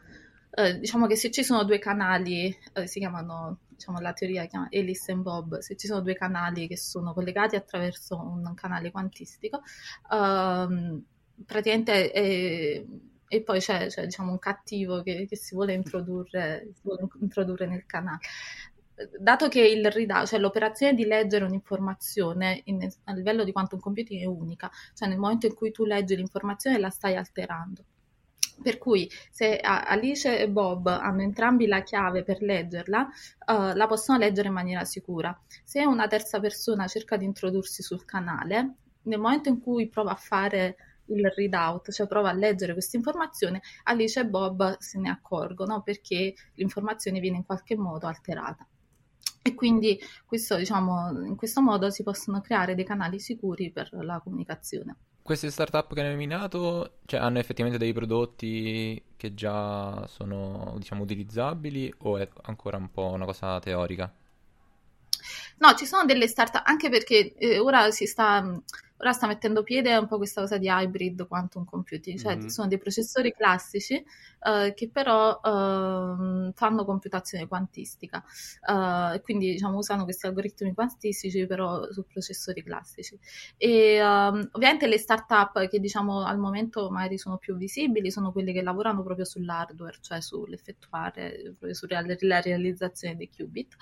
Uh, 0.51 0.79
diciamo 0.79 1.07
che 1.07 1.17
se 1.17 1.31
ci 1.31 1.43
sono 1.43 1.65
due 1.65 1.79
canali, 1.79 2.57
si 2.85 2.99
chiamano, 2.99 3.61
diciamo, 3.69 3.99
la 4.01 4.13
teoria 4.13 4.47
chiama 4.47 4.69
Alice 4.71 5.11
e 5.11 5.17
Bob, 5.17 5.59
se 5.59 5.77
ci 5.77 5.87
sono 5.87 6.01
due 6.01 6.15
canali 6.15 6.69
che 6.69 6.77
sono 6.77 7.13
collegati 7.13 7.57
attraverso 7.57 8.17
un 8.21 8.53
canale 8.55 8.91
quantistico, 8.91 9.63
ehm, 10.13 11.03
praticamente 11.45 12.11
è, 12.13 12.85
e 13.27 13.43
poi 13.43 13.59
c'è, 13.59 13.89
c'è 13.89 14.05
diciamo, 14.05 14.31
un 14.31 14.39
cattivo 14.39 15.03
che, 15.03 15.27
che 15.27 15.37
si, 15.37 15.55
vuole 15.55 15.81
si, 15.83 15.91
vuole 16.83 17.09
introdurre, 17.21 17.67
nel 17.67 17.85
canale 17.85 18.21
dato 19.19 19.49
che 19.49 19.61
il 19.61 19.91
readout, 19.91 20.27
cioè 20.27 20.39
l'operazione 20.39 20.95
di 20.95 21.05
leggere 21.05 21.45
un'informazione 21.45 22.63
in, 22.65 22.89
a 23.05 23.13
livello 23.13 23.45
di 23.45 23.53
quantum 23.53 23.81
computing 23.81 24.23
è 24.23 24.27
unica, 24.27 24.71
cioè 24.95 25.09
nel 25.09 25.19
momento 25.19 25.47
in 25.47 25.55
cui 25.55 25.71
tu 25.73 25.85
leggi 25.85 26.17
l'informazione 26.17 26.79
la 26.79 26.91
stai 26.91 27.17
alterando. 27.17 27.85
Per 28.63 28.79
cui 28.79 29.11
se 29.31 29.59
Alice 29.59 30.39
e 30.39 30.49
Bob 30.49 30.87
hanno 30.87 31.23
entrambi 31.23 31.67
la 31.67 31.83
chiave 31.83 32.23
per 32.23 32.41
leggerla, 32.41 33.01
uh, 33.47 33.75
la 33.75 33.87
possono 33.89 34.17
leggere 34.17 34.47
in 34.47 34.55
maniera 34.55 34.85
sicura. 34.85 35.37
Se 35.65 35.85
una 35.85 36.07
terza 36.07 36.39
persona 36.39 36.87
cerca 36.87 37.17
di 37.17 37.25
introdursi 37.25 37.83
sul 37.83 38.05
canale, 38.05 38.75
nel 39.03 39.19
momento 39.19 39.49
in 39.49 39.61
cui 39.61 39.89
prova 39.89 40.13
a 40.13 40.17
fare 40.17 40.77
il 41.07 41.29
readout, 41.35 41.91
cioè 41.91 42.07
prova 42.07 42.31
a 42.31 42.33
leggere 42.33 42.73
questa 42.75 42.97
informazione, 42.97 43.61
Alice 43.85 44.21
e 44.21 44.27
Bob 44.27 44.79
se 44.79 45.01
ne 45.01 45.11
accorgono 45.11 45.83
perché 45.83 46.35
l'informazione 46.55 47.19
viene 47.19 47.39
in 47.39 47.45
qualche 47.45 47.77
modo 47.77 48.07
alterata. 48.07 48.65
E 49.47 49.55
quindi 49.55 50.01
questo, 50.25 50.57
diciamo, 50.57 51.23
in 51.27 51.37
questo 51.37 51.61
modo 51.61 51.91
si 51.91 52.03
possono 52.03 52.41
creare 52.41 52.75
dei 52.75 52.85
canali 52.87 53.21
sicuri 53.21 53.71
per 53.71 53.91
la 53.93 54.19
comunicazione. 54.19 54.97
Queste 55.21 55.51
startup 55.51 55.93
che 55.93 56.01
hai 56.01 56.09
nominato 56.09 57.01
cioè, 57.05 57.21
hanno 57.21 57.41
effettivamente 57.41 57.79
dei 57.79 57.93
prodotti 57.93 59.03
che 59.17 59.35
già 59.35 60.07
sono 60.07 60.77
diciamo, 60.79 61.03
utilizzabili 61.03 61.93
o 61.99 62.17
è 62.17 62.27
ancora 62.45 62.79
un 62.79 62.91
po' 62.91 63.11
una 63.11 63.27
cosa 63.27 63.59
teorica? 63.61 64.11
No, 65.59 65.75
ci 65.75 65.85
sono 65.85 66.07
delle 66.07 66.27
startup, 66.27 66.63
anche 66.65 66.89
perché 66.89 67.35
eh, 67.35 67.59
ora 67.59 67.91
si 67.91 68.07
sta 68.07 68.43
ora 68.99 69.13
sta 69.13 69.27
mettendo 69.27 69.63
piede 69.63 69.97
un 69.97 70.07
po' 70.07 70.17
questa 70.17 70.41
cosa 70.41 70.57
di 70.57 70.69
hybrid 70.69 71.27
quantum 71.27 71.65
computing, 71.65 72.19
cioè 72.19 72.37
mm-hmm. 72.37 72.47
sono 72.47 72.69
dei 72.69 72.79
processori 72.79 73.33
classici 73.33 73.95
uh, 73.95 74.73
che 74.73 74.89
però 74.89 75.41
uh, 75.43 76.53
fanno 76.53 76.85
computazione 76.85 77.49
quantistica, 77.49 78.23
uh, 78.69 79.21
quindi 79.23 79.53
diciamo 79.53 79.79
usano 79.79 80.05
questi 80.05 80.27
algoritmi 80.27 80.75
quantistici 80.75 81.47
però 81.47 81.91
su 81.91 82.05
processori 82.07 82.63
classici. 82.63 83.19
E 83.57 84.01
um, 84.03 84.49
ovviamente 84.53 84.87
le 84.87 84.99
startup 84.99 85.67
che 85.67 85.81
diciamo 85.81 86.25
al 86.25 86.39
momento 86.39 86.89
magari 86.91 87.19
sono 87.19 87.37
più 87.37 87.57
visibili 87.57 88.11
sono 88.11 88.33
quelle 88.33 88.53
che 88.53 88.63
lavorano 88.63 89.03
proprio 89.03 89.25
sull'hardware, 89.25 89.99
cioè 90.01 90.21
sull'effettuare, 90.21 91.55
proprio 91.59 91.75
sulla 91.75 92.41
realizzazione 92.41 93.17
dei 93.17 93.31
qubit, 93.35 93.77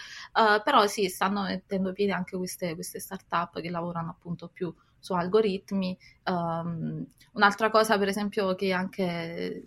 però 0.65 0.87
sì, 0.87 1.09
stanno 1.09 1.43
mettendo 1.43 1.93
piede 1.93 2.13
anche 2.13 2.37
queste, 2.37 2.75
queste 2.75 2.99
startup 2.99 3.61
che 3.61 3.71
lavorano 3.71 4.11
appunto 4.11 4.49
più 4.49 4.73
su 5.03 5.15
algoritmi. 5.15 5.99
Um, 6.27 7.05
un'altra 7.33 7.71
cosa, 7.71 7.99
per 7.99 8.07
esempio, 8.07 8.55
che 8.55 8.73
anche 8.73 9.65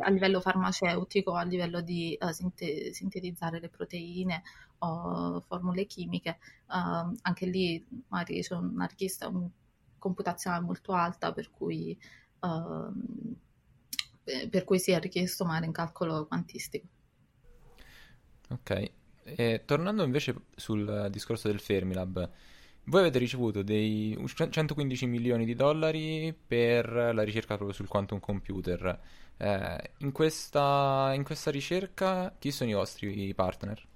a 0.00 0.10
livello 0.10 0.40
farmaceutico, 0.40 1.32
a 1.32 1.44
livello 1.44 1.80
di 1.80 2.16
uh, 2.20 2.30
sinte- 2.30 2.92
sintetizzare 2.92 3.58
le 3.58 3.70
proteine 3.70 4.42
o 4.80 5.40
formule 5.40 5.86
chimiche, 5.86 6.38
uh, 6.68 7.16
anche 7.22 7.46
lì 7.46 7.82
magari 8.08 8.42
c'è 8.42 8.54
una 8.54 8.84
richiesta 8.84 9.28
un, 9.28 9.48
computazionale 9.98 10.62
molto 10.62 10.92
alta, 10.92 11.32
per 11.32 11.50
cui, 11.50 11.98
uh, 12.40 12.92
per 14.50 14.64
cui 14.64 14.78
si 14.78 14.90
è 14.90 15.00
richiesto 15.00 15.46
magari 15.46 15.66
un 15.66 15.72
calcolo 15.72 16.26
quantistico. 16.26 16.86
Ok, 18.50 18.90
e 19.22 19.62
tornando 19.64 20.02
invece 20.02 20.34
sul 20.54 21.08
discorso 21.10 21.48
del 21.48 21.60
Fermilab, 21.60 22.30
voi 22.84 23.00
avete 23.00 23.18
ricevuto 23.18 23.62
dei 23.62 24.18
115 24.26 25.06
milioni 25.06 25.44
di 25.44 25.54
dollari 25.54 26.34
per 26.34 26.90
la 26.90 27.22
ricerca 27.22 27.54
proprio 27.54 27.72
sul 27.72 27.88
quantum 27.88 28.18
computer. 28.18 28.98
Eh, 29.36 29.92
in, 29.98 30.12
questa, 30.12 31.12
in 31.14 31.24
questa 31.24 31.50
ricerca 31.50 32.34
chi 32.38 32.50
sono 32.50 32.70
i 32.70 32.74
vostri 32.74 33.32
partner? 33.34 33.86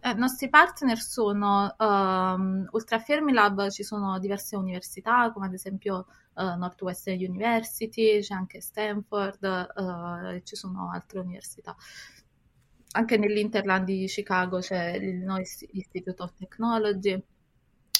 Eh, 0.00 0.10
I 0.10 0.16
nostri 0.16 0.48
partner 0.50 0.98
sono, 0.98 1.74
um, 1.78 2.66
oltre 2.72 2.96
a 2.96 2.98
Fermilab, 2.98 3.70
ci 3.70 3.82
sono 3.82 4.18
diverse 4.18 4.56
università, 4.56 5.30
come 5.32 5.46
ad 5.46 5.54
esempio 5.54 6.06
uh, 6.34 6.56
Northwestern 6.58 7.18
University, 7.18 8.20
c'è 8.20 8.34
anche 8.34 8.60
Stanford, 8.60 9.72
uh, 9.74 10.42
ci 10.42 10.56
sono 10.56 10.90
altre 10.92 11.20
università. 11.20 11.74
Anche 12.96 13.16
nell'Interland 13.16 13.86
di 13.86 14.06
Chicago 14.06 14.58
c'è 14.58 14.98
l'Illinois 14.98 15.66
Institute 15.72 16.22
of 16.22 16.34
Technology 16.34 17.22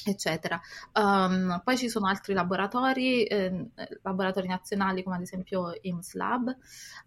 eccetera. 0.05 0.59
Um, 0.93 1.61
poi 1.63 1.77
ci 1.77 1.89
sono 1.89 2.07
altri 2.07 2.33
laboratori, 2.33 3.23
eh, 3.25 3.69
laboratori 4.03 4.47
nazionali 4.47 5.03
come 5.03 5.15
ad 5.15 5.21
esempio 5.21 5.73
IMS 5.81 6.13
Lab, 6.13 6.55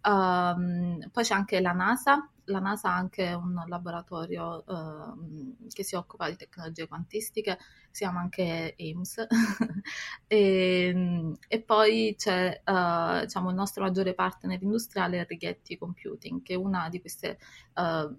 um, 0.02 1.09
poi 1.12 1.25
c'è 1.25 1.35
anche 1.35 1.61
la 1.61 1.73
NASA, 1.73 2.28
la 2.45 2.61
NASA 2.61 2.90
ha 2.90 2.97
anche 2.97 3.33
un 3.33 3.62
laboratorio 3.67 4.64
um, 4.67 5.57
che 5.71 5.85
si 5.85 5.95
occupa 5.95 6.28
di 6.28 6.37
tecnologie 6.37 6.88
quantistiche, 6.88 7.59
si 7.90 8.02
chiama 8.02 8.21
anche 8.21 8.75
IMS, 8.76 9.26
e, 10.26 11.37
e, 11.47 11.62
poi 11.62 12.14
c'è 12.17 12.62
uh, 12.64 13.21
diciamo, 13.21 13.50
il 13.50 13.55
nostro 13.55 13.85
maggiore 13.85 14.14
partner 14.14 14.61
industriale 14.62 15.25
Righetti 15.25 15.78
Computing, 15.78 16.43
che 16.43 16.55
è 16.55 16.57
una 16.57 16.88
di 16.88 17.00
queste... 17.00 17.38
Uh, 17.75 18.17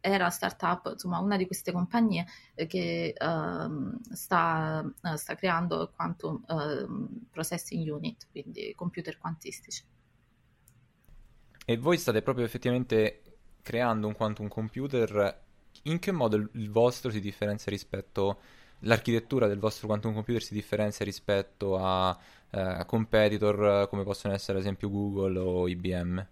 era 0.00 0.30
startup, 0.30 0.90
insomma 0.92 1.18
una 1.18 1.36
di 1.36 1.46
queste 1.46 1.72
compagnie 1.72 2.26
che 2.66 3.14
uh, 3.18 3.98
sta, 4.12 4.84
uh, 5.02 5.14
sta, 5.16 5.34
creando 5.34 5.90
quantum 5.94 6.42
uh, 6.46 7.26
processing 7.30 7.90
unit, 7.90 8.26
quindi 8.30 8.72
computer 8.74 9.18
quantistici. 9.18 9.84
E 11.64 11.76
voi 11.76 11.98
state 11.98 12.22
proprio 12.22 12.44
effettivamente 12.44 13.22
creando 13.62 14.06
un 14.06 14.14
quantum 14.14 14.48
computer, 14.48 15.42
in 15.82 15.98
che 15.98 16.10
modo 16.10 16.36
il 16.36 16.70
vostro 16.70 17.10
si 17.10 17.20
differenzia 17.20 17.70
rispetto, 17.70 18.40
l'architettura 18.80 19.46
del 19.46 19.58
vostro 19.58 19.86
quantum 19.86 20.14
computer 20.14 20.42
si 20.42 20.54
differenzia 20.54 21.04
rispetto 21.04 21.76
a 21.78 22.18
eh, 22.50 22.82
competitor 22.86 23.88
come 23.88 24.02
possono 24.02 24.34
essere 24.34 24.58
ad 24.58 24.64
esempio 24.64 24.90
Google 24.90 25.38
o 25.38 25.68
IBM? 25.68 26.26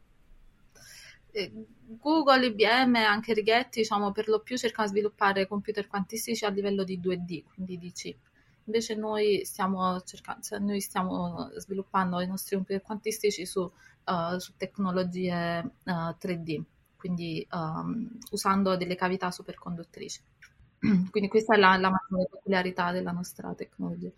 Eh, 1.38 1.52
Google, 2.00 2.47
IBM 2.47 2.97
e 2.97 3.02
anche 3.02 3.33
Righetti, 3.33 3.80
diciamo, 3.80 4.11
per 4.11 4.28
lo 4.28 4.40
più 4.40 4.57
cercano 4.57 4.88
di 4.88 4.95
sviluppare 4.95 5.47
computer 5.47 5.87
quantistici 5.87 6.45
a 6.45 6.50
livello 6.50 6.83
di 6.83 6.99
2D, 6.99 7.45
quindi 7.54 7.78
di 7.78 7.92
chip. 7.92 8.18
Invece 8.64 8.97
noi 8.97 9.45
stiamo, 9.45 10.00
cercando, 10.02 10.42
cioè 10.42 10.59
noi 10.59 10.80
stiamo 10.80 11.49
sviluppando 11.57 12.21
i 12.21 12.26
nostri 12.26 12.57
computer 12.57 12.83
quantistici 12.83 13.47
su, 13.47 13.61
uh, 13.61 14.38
su 14.38 14.52
tecnologie 14.57 15.61
uh, 15.85 15.90
eh, 15.90 16.16
3D, 16.21 16.62
quindi 16.97 17.47
um, 17.52 18.18
usando 18.33 18.76
delle 18.76 18.97
cavità 18.97 19.30
superconduttrici. 19.30 20.21
quindi 21.11 21.28
questa 21.28 21.54
è 21.54 21.59
la, 21.59 21.76
la 21.76 21.90
maggiore 21.90 22.28
peculiarità 22.30 22.92
della 22.92 23.12
nostra 23.12 23.54
tecnologia. 23.54 24.11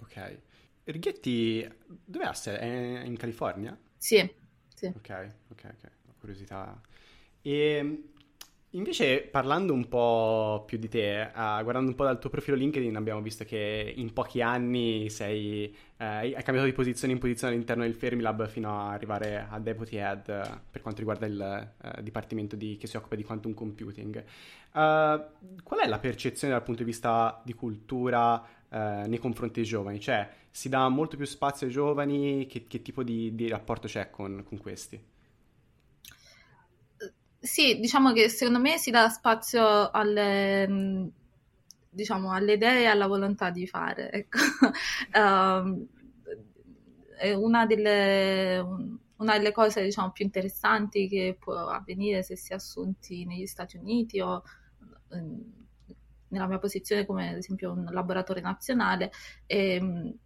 Ok. 0.00 0.38
Righetti, 0.84 1.68
dove 2.04 2.24
è? 2.24 2.58
È 2.58 3.04
in 3.04 3.16
California? 3.16 3.76
Sì, 3.96 4.42
sì. 4.84 4.92
Ok, 4.96 5.32
ok, 5.50 5.64
ok, 5.64 5.90
curiosità. 6.18 6.80
E 7.40 8.02
invece 8.70 9.20
parlando 9.22 9.72
un 9.72 9.88
po' 9.88 10.64
più 10.66 10.78
di 10.78 10.88
te, 10.88 11.30
uh, 11.32 11.62
guardando 11.62 11.90
un 11.90 11.94
po' 11.94 12.04
dal 12.04 12.18
tuo 12.18 12.30
profilo 12.30 12.56
LinkedIn, 12.56 12.96
abbiamo 12.96 13.22
visto 13.22 13.44
che 13.44 13.92
in 13.96 14.12
pochi 14.12 14.42
anni 14.42 15.08
sei, 15.10 15.74
uh, 15.98 16.02
hai 16.02 16.42
cambiato 16.42 16.64
di 16.64 16.72
posizione 16.72 17.12
in 17.12 17.18
posizione 17.18 17.54
all'interno 17.54 17.84
del 17.84 17.94
Fermilab 17.94 18.46
fino 18.48 18.88
ad 18.88 18.94
arrivare 18.94 19.46
a 19.48 19.58
Deputy 19.58 19.96
Head 19.96 20.26
uh, 20.26 20.58
per 20.70 20.82
quanto 20.82 21.00
riguarda 21.00 21.26
il 21.26 22.02
dipartimento 22.02 22.56
di, 22.56 22.76
che 22.76 22.86
si 22.86 22.96
occupa 22.96 23.14
di 23.16 23.24
quantum 23.24 23.54
computing. 23.54 24.24
qual 24.72 25.80
è 25.80 25.86
la 25.86 25.98
percezione 25.98 26.52
dal 26.52 26.62
punto 26.62 26.82
di 26.82 26.90
vista 26.90 27.40
di 27.44 27.54
cultura 27.54 28.42
eh, 28.74 29.04
nei 29.06 29.18
confronti 29.18 29.60
dei 29.60 29.68
giovani? 29.68 30.00
Cioè, 30.00 30.28
si 30.50 30.68
dà 30.68 30.88
molto 30.88 31.16
più 31.16 31.26
spazio 31.26 31.66
ai 31.66 31.72
giovani? 31.72 32.46
Che, 32.46 32.66
che 32.66 32.82
tipo 32.82 33.04
di, 33.04 33.32
di, 33.34 33.48
rapporto 33.48 33.86
c'è 33.86 34.10
con, 34.10 34.42
con 34.44 34.58
questi? 34.58 35.00
Sì, 37.38 37.78
diciamo 37.78 38.12
che 38.12 38.28
secondo 38.28 38.58
me 38.58 38.76
si 38.78 38.90
dà 38.90 39.08
spazio 39.08 39.90
alle, 39.90 41.10
diciamo, 41.88 42.32
alle 42.32 42.54
idee 42.54 42.82
e 42.82 42.86
alla 42.86 43.06
volontà 43.06 43.50
di 43.50 43.66
fare. 43.66 44.10
Ecco. 44.10 44.38
è 47.16 47.32
una 47.32 47.64
delle, 47.66 48.58
una 49.16 49.36
delle 49.36 49.52
cose 49.52 49.84
diciamo, 49.84 50.10
più 50.10 50.24
interessanti 50.24 51.06
che 51.06 51.36
può 51.38 51.68
avvenire 51.68 52.24
se 52.24 52.34
si 52.36 52.50
è 52.52 52.56
assunti 52.56 53.24
negli 53.24 53.46
Stati 53.46 53.76
Uniti 53.76 54.20
o 54.20 54.42
nella 56.34 56.48
mia 56.48 56.58
posizione 56.58 57.06
come 57.06 57.30
ad 57.30 57.36
esempio 57.36 57.72
un 57.72 57.84
laboratorio 57.90 58.42
nazionale 58.42 59.10
e, 59.46 60.16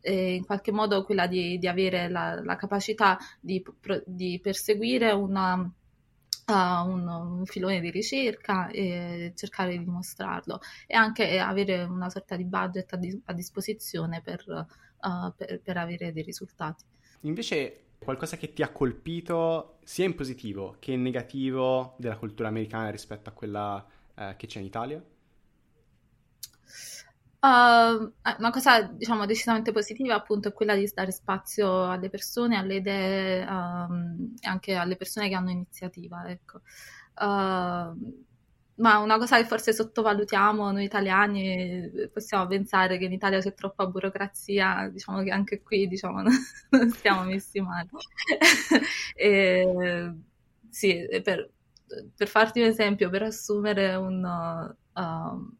e 0.00 0.34
in 0.34 0.44
qualche 0.44 0.72
modo 0.72 1.04
quella 1.04 1.26
di, 1.26 1.58
di 1.58 1.66
avere 1.68 2.08
la, 2.08 2.42
la 2.42 2.56
capacità 2.56 3.16
di, 3.40 3.64
di 4.04 4.40
perseguire 4.42 5.12
una, 5.12 5.54
un, 5.54 7.08
un, 7.08 7.46
filone 7.46 7.80
di 7.80 7.90
ricerca 7.90 8.68
e 8.68 9.32
cercare 9.36 9.72
di 9.72 9.84
dimostrarlo 9.84 10.60
e 10.86 10.96
anche 10.96 11.38
avere 11.38 11.82
una 11.84 12.10
sorta 12.10 12.36
di 12.36 12.44
budget 12.44 12.92
a, 12.92 12.96
di, 12.96 13.20
a 13.26 13.32
disposizione 13.32 14.20
per, 14.22 14.44
uh, 14.46 15.32
per, 15.36 15.60
per 15.62 15.76
avere 15.76 16.12
dei 16.12 16.22
risultati. 16.22 16.84
Invece 17.22 17.84
qualcosa 17.98 18.36
che 18.36 18.52
ti 18.52 18.62
ha 18.62 18.70
colpito 18.70 19.78
sia 19.82 20.04
in 20.04 20.14
positivo 20.14 20.76
che 20.78 20.92
in 20.92 21.02
negativo 21.02 21.96
della 21.98 22.16
cultura 22.16 22.48
americana 22.48 22.90
rispetto 22.90 23.28
a 23.28 23.32
quella 23.32 23.84
eh, 24.14 24.34
che 24.36 24.46
c'è 24.46 24.60
in 24.60 24.66
Italia? 24.66 25.02
Uh, 27.40 28.12
una 28.38 28.50
cosa 28.50 28.82
diciamo 28.82 29.24
decisamente 29.24 29.70
positiva 29.70 30.16
appunto 30.16 30.48
è 30.48 30.52
quella 30.52 30.74
di 30.74 30.90
dare 30.92 31.12
spazio 31.12 31.88
alle 31.88 32.10
persone, 32.10 32.56
alle 32.56 32.74
idee 32.76 33.46
um, 33.46 34.34
anche 34.42 34.74
alle 34.74 34.96
persone 34.96 35.28
che 35.28 35.34
hanno 35.34 35.50
iniziativa. 35.50 36.28
Ecco. 36.28 36.62
Uh, 37.14 38.26
ma 38.78 38.98
una 38.98 39.18
cosa 39.18 39.36
che 39.38 39.44
forse 39.44 39.72
sottovalutiamo 39.72 40.70
noi 40.70 40.84
italiani, 40.84 41.90
possiamo 42.12 42.46
pensare 42.46 42.96
che 42.98 43.04
in 43.04 43.12
Italia 43.12 43.40
c'è 43.40 43.52
troppa 43.54 43.86
burocrazia, 43.86 44.88
diciamo 44.92 45.22
che 45.22 45.30
anche 45.30 45.62
qui 45.62 45.86
diciamo, 45.88 46.22
non 46.70 46.90
stiamo 46.90 47.24
messi 47.24 47.60
male. 47.60 47.88
e, 49.14 50.12
sì, 50.70 51.06
per, 51.22 51.50
per, 52.16 52.28
farti 52.28 52.60
un 52.60 52.66
esempio, 52.66 53.10
per 53.10 53.22
assumere 53.22 53.94
un, 53.96 54.22
uh, 54.24 55.56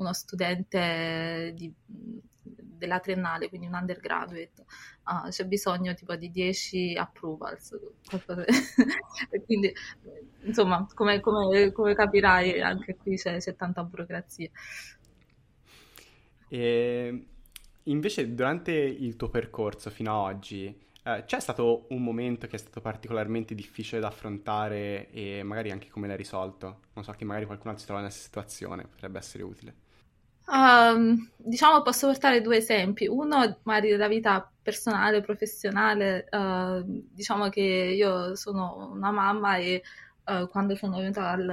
uno 0.00 0.12
studente 0.12 1.52
di, 1.54 1.72
della 2.80 2.98
triennale, 2.98 3.48
quindi 3.48 3.66
un 3.66 3.74
undergraduate, 3.74 4.64
uh, 5.04 5.28
c'è 5.28 5.44
bisogno 5.44 5.94
tipo 5.94 6.16
di 6.16 6.30
10 6.30 6.96
approvals. 6.96 7.78
quindi, 9.44 9.72
insomma, 10.42 10.86
come, 10.94 11.20
come, 11.20 11.72
come, 11.72 11.94
capirai, 11.94 12.60
anche 12.60 12.96
qui 12.96 13.16
c'è, 13.16 13.38
c'è 13.38 13.54
tanta 13.54 13.84
burocrazia. 13.84 14.48
E 16.48 17.26
invece, 17.84 18.34
durante 18.34 18.72
il 18.72 19.16
tuo 19.16 19.28
percorso 19.28 19.90
fino 19.90 20.10
ad 20.10 20.34
oggi, 20.34 20.88
eh, 21.04 21.24
c'è 21.26 21.40
stato 21.40 21.86
un 21.90 22.02
momento 22.02 22.46
che 22.46 22.56
è 22.56 22.58
stato 22.58 22.80
particolarmente 22.80 23.54
difficile 23.54 24.00
da 24.00 24.08
affrontare 24.08 25.10
e 25.10 25.42
magari 25.42 25.70
anche 25.70 25.88
come 25.88 26.06
l'hai 26.06 26.16
risolto? 26.16 26.80
Non 26.94 27.04
so, 27.04 27.12
che 27.12 27.24
magari 27.24 27.46
qualcuno 27.46 27.76
si 27.76 27.84
trova 27.84 28.00
nella 28.00 28.12
situazione, 28.12 28.86
potrebbe 28.86 29.18
essere 29.18 29.42
utile. 29.42 29.88
Um, 30.52 31.30
diciamo 31.36 31.82
posso 31.82 32.08
portare 32.08 32.40
due 32.40 32.56
esempi. 32.58 33.06
Uno 33.06 33.60
magari 33.62 33.90
della 33.90 34.08
vita 34.08 34.50
personale, 34.60 35.20
professionale. 35.20 36.26
Uh, 36.30 36.82
diciamo 36.84 37.48
che 37.48 37.60
io 37.60 38.34
sono 38.34 38.90
una 38.92 39.10
mamma 39.10 39.56
e 39.56 39.82
uh, 40.26 40.48
quando 40.48 40.74
sono 40.74 40.98
venuta 40.98 41.30
al, 41.30 41.48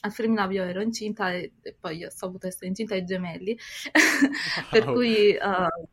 al 0.00 0.12
Femminavio 0.12 0.62
ero 0.62 0.80
incinta 0.80 1.32
e, 1.32 1.54
e, 1.62 1.76
poi 1.78 2.04
ho 2.04 2.10
saputo 2.10 2.46
essere 2.46 2.68
incinta 2.68 2.94
ai 2.94 3.04
gemelli. 3.04 3.58
per 4.70 4.84
cui 4.84 5.36
uh, 5.36 5.88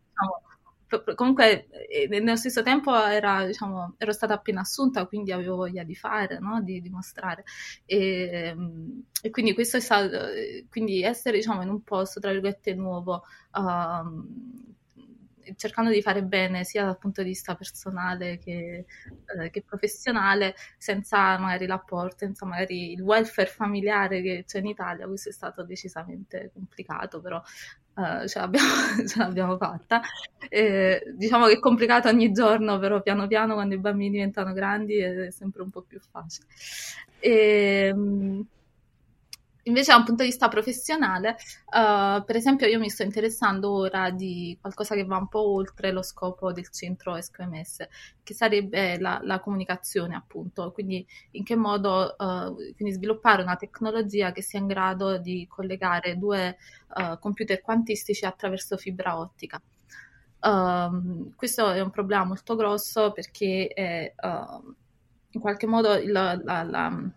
comunque 1.16 1.68
eh, 1.88 2.08
nello 2.08 2.36
stesso 2.36 2.62
tempo 2.62 2.96
era, 2.96 3.46
diciamo, 3.46 3.96
ero 3.98 4.12
stata 4.12 4.34
appena 4.36 4.62
assunta, 4.62 5.06
quindi 5.06 5.32
avevo 5.32 5.56
voglia 5.58 5.84
di 5.84 5.96
fare, 5.96 6.40
no? 6.40 6.62
di 6.62 6.82
dimostrare. 6.82 7.44
E, 7.86 8.30
ehm, 8.32 9.04
e, 9.22 9.30
quindi 9.30 9.54
questo 9.54 9.78
è 9.78 9.80
stato, 9.80 10.28
quindi 10.70 11.04
essere 11.04 11.38
diciamo, 11.38 11.62
in 11.64 11.70
un 11.70 11.84
posto, 11.84 12.20
tra 12.20 12.32
virgolette, 12.32 12.74
nuovo, 12.76 13.24
uh, 13.54 14.74
cercando 15.56 15.92
di 15.92 16.02
fare 16.02 16.24
bene 16.24 16.64
sia 16.64 16.84
dal 16.84 16.98
punto 16.98 17.22
di 17.22 17.30
vista 17.30 17.56
personale 17.56 18.38
che, 18.40 18.86
eh, 19.40 19.50
che, 19.52 19.62
professionale, 19.62 20.56
senza 20.78 21.38
magari 21.38 21.68
l'apporto, 21.68 22.18
senza 22.20 22.46
magari 22.46 22.94
il 22.94 23.02
welfare 23.02 23.48
familiare 23.48 24.22
che 24.22 24.44
c'è 24.48 24.60
in 24.60 24.68
Italia, 24.68 25.06
questo 25.06 25.30
è 25.30 25.32
stato 25.32 25.64
decisamente 25.64 26.52
complicato, 26.54 27.22
però 27.22 27.42
eh, 27.98 28.28
ce, 28.28 28.40
l'abbiamo, 28.40 28.68
ce, 29.08 29.20
l'abbiamo, 29.20 29.58
fatta. 29.58 30.02
E, 30.50 31.14
diciamo 31.16 31.48
che 31.48 31.54
è 31.54 31.60
complicato 31.60 32.10
ogni 32.10 32.32
giorno, 32.32 32.78
però 32.80 33.02
piano 33.02 33.28
piano 33.28 33.54
quando 33.54 33.76
i 33.76 33.80
bambini 33.80 34.12
diventano 34.12 34.54
grandi 34.54 34.98
è 34.98 35.32
sempre 35.32 35.62
un 35.62 35.70
po' 35.70 35.82
più 35.82 36.00
facile. 36.00 36.48
E, 37.20 37.88
ehm, 37.88 38.46
Invece 39.68 39.92
da 39.92 39.98
un 39.98 40.04
punto 40.04 40.22
di 40.22 40.30
vista 40.30 40.48
professionale, 40.48 41.38
uh, 41.66 42.24
per 42.24 42.36
esempio 42.36 42.68
io 42.68 42.78
mi 42.78 42.90
sto 42.90 43.02
interessando 43.02 43.72
ora 43.72 44.12
di 44.12 44.56
qualcosa 44.62 44.94
che 44.94 45.06
va 45.06 45.18
un 45.18 45.28
po' 45.28 45.54
oltre 45.54 45.92
lo 45.92 46.04
scopo 46.04 46.52
del 46.54 46.70
centro 46.70 47.20
SQMS, 47.20 47.88
che 48.22 48.34
sarebbe 48.36 49.00
la, 49.00 49.20
la 49.24 49.40
comunicazione 49.40 50.16
appunto, 50.16 50.72
quindi 50.72 51.06
in 51.32 51.44
che 51.44 51.56
modo 51.56 52.16
uh, 52.16 52.54
quindi 52.76 52.94
sviluppare 52.94 53.42
una 53.42 53.56
tecnologia 53.56 54.32
che 54.32 54.44
sia 54.44 54.60
in 54.60 54.68
grado 54.68 55.18
di 55.18 55.48
collegare 55.50 56.20
due 56.20 56.58
uh, 56.96 57.18
computer 57.18 57.60
quantistici 57.62 58.24
attraverso 58.24 58.78
fibra 58.78 59.18
ottica. 59.18 59.60
Um, 60.42 61.34
questo 61.36 61.72
è 61.72 61.82
un 61.82 61.90
problema 61.90 62.24
molto 62.24 62.56
grosso 62.56 63.12
perché 63.14 63.68
è, 63.74 64.14
in 65.32 65.40
qualche 65.42 65.66
modo 65.66 65.96
il, 65.96 66.12
la, 66.12 66.40
la 66.64 67.10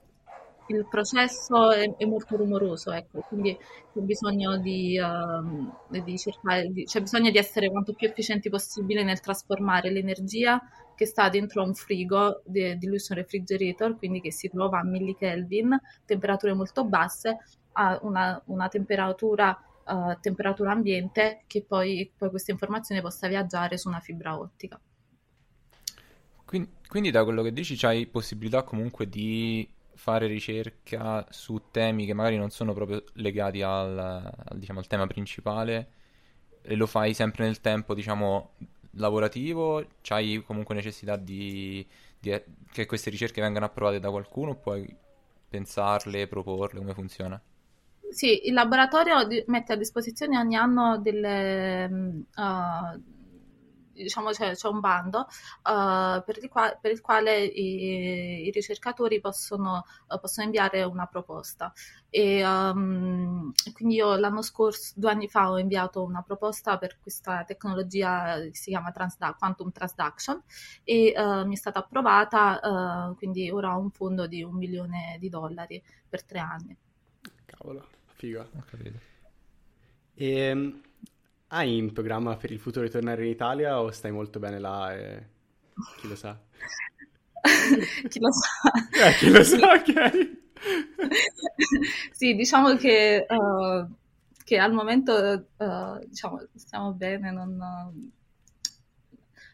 il 0.73 0.87
processo 0.89 1.71
è, 1.71 1.97
è, 1.97 2.05
molto 2.05 2.37
rumoroso, 2.37 2.93
ecco, 2.93 3.21
quindi 3.29 3.57
c'è 3.57 4.01
bisogno 4.01 4.59
di, 4.59 4.99
uh, 4.99 6.03
di 6.03 6.19
cercare, 6.19 6.69
di, 6.71 6.85
c'è 6.85 7.01
bisogno 7.01 7.31
di 7.31 7.39
essere 7.39 7.71
quanto 7.71 7.95
più 7.95 8.09
efficienti 8.09 8.49
possibile 8.49 9.03
nel 9.03 9.21
trasformare 9.21 9.91
l'energia 9.91 10.61
che 10.95 11.07
sta 11.07 11.29
dentro 11.29 11.63
un 11.63 11.75
frigo 11.75 12.43
di, 12.45 12.77
di 12.77 12.87
Illusion 12.87 13.17
Refrigerator, 13.19 13.97
quindi 13.97 14.21
che 14.21 14.33
si 14.33 14.49
trova 14.49 14.81
a 14.81 14.85
millikelvin, 14.85 15.79
temperature 16.05 16.55
molto 16.55 16.85
basse, 16.85 17.39
a 17.73 17.99
una, 18.03 18.41
una 18.47 18.69
temperatura, 18.69 19.57
uh, 19.87 20.19
temperatura 20.21 20.73
ambiente, 20.73 21.45
che 21.47 21.65
poi, 21.67 22.11
poi 22.17 22.31
questa 22.31 22.51
informazione 22.51 23.01
possa 23.01 23.29
viaggiare 23.29 23.79
su 23.79 23.89
una 23.89 24.01
fibra 24.01 24.39
ottica. 24.39 24.81
Quindi, 26.45 26.71
quindi 26.89 27.11
da 27.11 27.25
quello 27.25 27.43
che 27.43 27.53
dici 27.53 27.77
c'hai 27.77 28.07
possibilità 28.07 28.63
comunque 28.63 29.09
di 29.09 29.69
fare 29.99 30.29
ricerca 30.29 31.27
su 31.29 31.61
temi 31.73 32.07
che 32.07 32.15
magari 32.15 32.37
non 32.37 32.51
sono 32.51 32.73
proprio 32.73 33.03
legati 33.15 33.63
al, 33.63 33.99
al, 33.99 34.57
diciamo, 34.57 34.79
al 34.79 34.87
tema 34.87 35.09
principale 35.09 35.89
e 36.63 36.77
lo 36.77 36.87
fai 36.87 37.15
sempre 37.15 37.45
nel 37.45 37.61
tempo, 37.61 37.95
diciamo, 37.95 38.53
lavorativo, 38.93 39.85
c'hai 40.01 40.43
comunque 40.47 40.77
necessità 40.77 41.17
di, 41.17 41.85
di, 42.19 42.41
che 42.71 42.87
queste 42.87 43.11
ricerche 43.11 43.41
vengano 43.41 43.67
approvate 43.67 43.99
da 43.99 44.11
qualcuno, 44.11 44.55
puoi 44.55 44.95
pensarle, 45.49 46.29
proporle, 46.29 46.79
come 46.79 46.95
funziona? 46.95 47.41
Sì, 48.11 48.47
il 48.47 48.55
laboratorio 48.55 49.27
mette 49.47 49.73
a 49.73 49.77
disposizione 49.77 50.39
ogni 50.39 50.55
anno 50.55 50.99
delle, 50.99 51.87
uh, 51.87 53.03
diciamo 54.03 54.31
c'è, 54.31 54.55
c'è 54.55 54.69
un 54.69 54.81
bando 54.81 55.21
uh, 55.21 56.23
per, 56.25 56.39
il 56.41 56.49
qua- 56.49 56.77
per, 56.81 56.93
il 56.93 57.01
quale 57.01 57.45
i, 57.45 58.47
i 58.47 58.51
ricercatori 58.51 59.21
possono, 59.21 59.85
uh, 60.09 60.19
possono, 60.19 60.47
inviare 60.47 60.83
una 60.83 61.07
proposta. 61.07 61.73
E 62.11 62.45
um, 62.47 63.53
quindi 63.73 63.97
io 63.97 64.17
l'anno 64.17 64.43
scorso, 64.43 64.93
due 64.97 65.11
anni 65.11 65.29
fa, 65.29 65.51
ho 65.51 65.59
inviato 65.59 66.03
una 66.03 66.23
proposta 66.23 66.79
per 66.79 66.99
questa 67.01 67.45
tecnologia 67.45 68.41
che 68.41 68.55
si 68.55 68.71
chiama 68.71 68.91
Transda- 68.93 69.35
Quantum 69.39 69.71
Transduction 69.71 70.43
e 70.85 71.13
uh, 71.17 71.47
mi 71.47 71.55
è 71.55 71.59
stata 71.59 71.81
approvata, 71.81 73.15
quindi 73.17 73.51
ora 73.51 73.77
ho 73.77 73.81
un 73.81 73.91
fondo 73.91 74.27
di 74.27 74.43
un 74.43 74.57
milione 74.57 75.17
di 75.19 75.29
dollari 75.29 75.83
per 76.09 76.25
tre 76.25 76.39
anni. 76.39 76.77
Cavolo, 77.45 77.87
figa. 78.15 78.41
Ho 78.41 78.65
capito. 78.69 78.99
E 80.15 80.31
ehm, 80.31 80.81
hai 81.49 81.77
in 81.77 81.93
programma 81.93 82.37
per 82.37 82.51
il 82.51 82.59
futuro 82.59 82.85
ritornare 82.85 83.25
in 83.25 83.31
Italia 83.31 83.81
o 83.81 83.91
stai 83.91 84.11
molto 84.11 84.39
bene 84.39 84.59
là 84.59 84.95
e 84.95 85.27
chi 85.99 86.09
lo 86.09 86.17
sa? 86.17 86.39
chi 88.09 88.21
lo 88.21 88.31
sa? 88.33 88.49
Eh, 89.09 89.13
chi 89.15 89.31
lo 89.31 89.43
sa, 89.43 89.73
ok. 89.73 90.37
sì, 92.11 92.35
diciamo 92.35 92.75
che, 92.77 93.27
uh, 93.29 93.87
che 94.45 94.59
al 94.59 94.73
momento 94.73 95.47
uh, 95.57 95.99
diciamo 96.05 96.49
stiamo 96.55 96.93
bene, 96.93 97.31
non, 97.31 97.57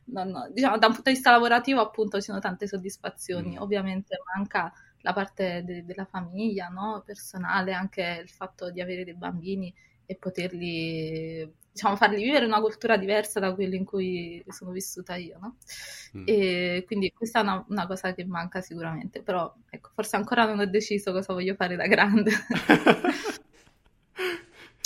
non, 0.06 0.50
diciamo, 0.52 0.78
da 0.78 0.86
un 0.86 0.94
punto 0.94 1.10
di 1.10 1.16
vista 1.16 1.30
lavorativo 1.30 1.80
appunto 1.80 2.18
ci 2.18 2.26
sono 2.26 2.40
tante 2.40 2.66
soddisfazioni, 2.66 3.56
mm. 3.56 3.60
ovviamente 3.60 4.16
manca 4.34 4.72
la 5.02 5.12
parte 5.12 5.62
de- 5.64 5.84
della 5.84 6.06
famiglia, 6.06 6.68
no? 6.68 7.02
personale, 7.04 7.72
anche 7.72 8.20
il 8.22 8.30
fatto 8.30 8.70
di 8.70 8.80
avere 8.80 9.04
dei 9.04 9.14
bambini 9.14 9.72
e 10.06 10.16
poterli, 10.16 11.50
diciamo, 11.74 11.96
farli 11.96 12.22
vivere 12.22 12.46
una 12.46 12.60
cultura 12.60 12.96
diversa 12.96 13.40
da 13.40 13.52
quella 13.52 13.74
in 13.74 13.84
cui 13.84 14.42
sono 14.48 14.70
vissuta 14.70 15.16
io, 15.16 15.38
no? 15.40 15.56
mm. 16.16 16.22
E 16.24 16.84
quindi 16.86 17.12
questa 17.12 17.40
è 17.40 17.42
una, 17.42 17.64
una, 17.68 17.86
cosa 17.88 18.14
che 18.14 18.24
manca 18.24 18.60
sicuramente, 18.60 19.22
però 19.22 19.52
ecco, 19.68 19.90
forse 19.92 20.14
ancora 20.14 20.46
non 20.46 20.60
ho 20.60 20.66
deciso 20.66 21.10
cosa 21.10 21.32
voglio 21.32 21.56
fare 21.56 21.74
da 21.74 21.88
grande. 21.88 22.30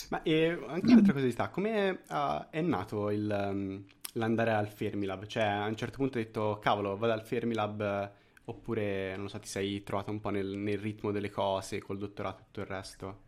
Ma 0.09 0.23
e 0.23 0.59
anche 0.67 0.93
un'altra 0.93 1.13
curiosità, 1.13 1.51
come 1.51 2.01
uh, 2.09 2.47
è 2.49 2.63
nato 2.63 3.11
il, 3.11 3.49
um, 3.51 3.85
l'andare 4.15 4.53
al 4.55 4.69
Fermilab? 4.69 5.27
Cioè, 5.27 5.43
a 5.43 5.67
un 5.67 5.77
certo 5.77 5.99
punto 5.99 6.17
hai 6.17 6.25
detto, 6.25 6.59
cavolo, 6.59 6.97
vado 6.97 7.13
al 7.13 7.23
Fermilab, 7.23 8.13
oppure, 8.47 9.15
non 9.19 9.29
so, 9.29 9.39
ti 9.39 9.49
sei 9.49 9.83
trovato 9.83 10.11
un 10.11 10.21
po' 10.21 10.31
nel, 10.31 10.47
nel 10.47 10.79
ritmo 10.79 11.11
delle 11.11 11.29
cose, 11.29 11.83
col 11.83 11.99
dottorato 11.99 12.41
e 12.41 12.45
tutto 12.47 12.61
il 12.61 12.67
resto? 12.67 13.27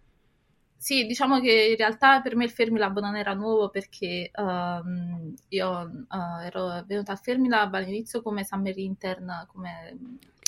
Sì, 0.82 1.04
diciamo 1.04 1.40
che 1.40 1.52
in 1.72 1.76
realtà 1.76 2.22
per 2.22 2.34
me 2.36 2.44
il 2.44 2.50
Fermilab 2.50 3.00
non 3.00 3.14
era 3.14 3.34
nuovo 3.34 3.68
perché 3.68 4.30
um, 4.34 5.34
io 5.48 5.68
uh, 5.68 6.40
ero 6.42 6.82
venuta 6.86 7.12
al 7.12 7.18
Fermilab 7.18 7.74
all'inizio 7.74 8.22
come 8.22 8.44
summer 8.44 8.78
intern, 8.78 9.44
come 9.48 9.98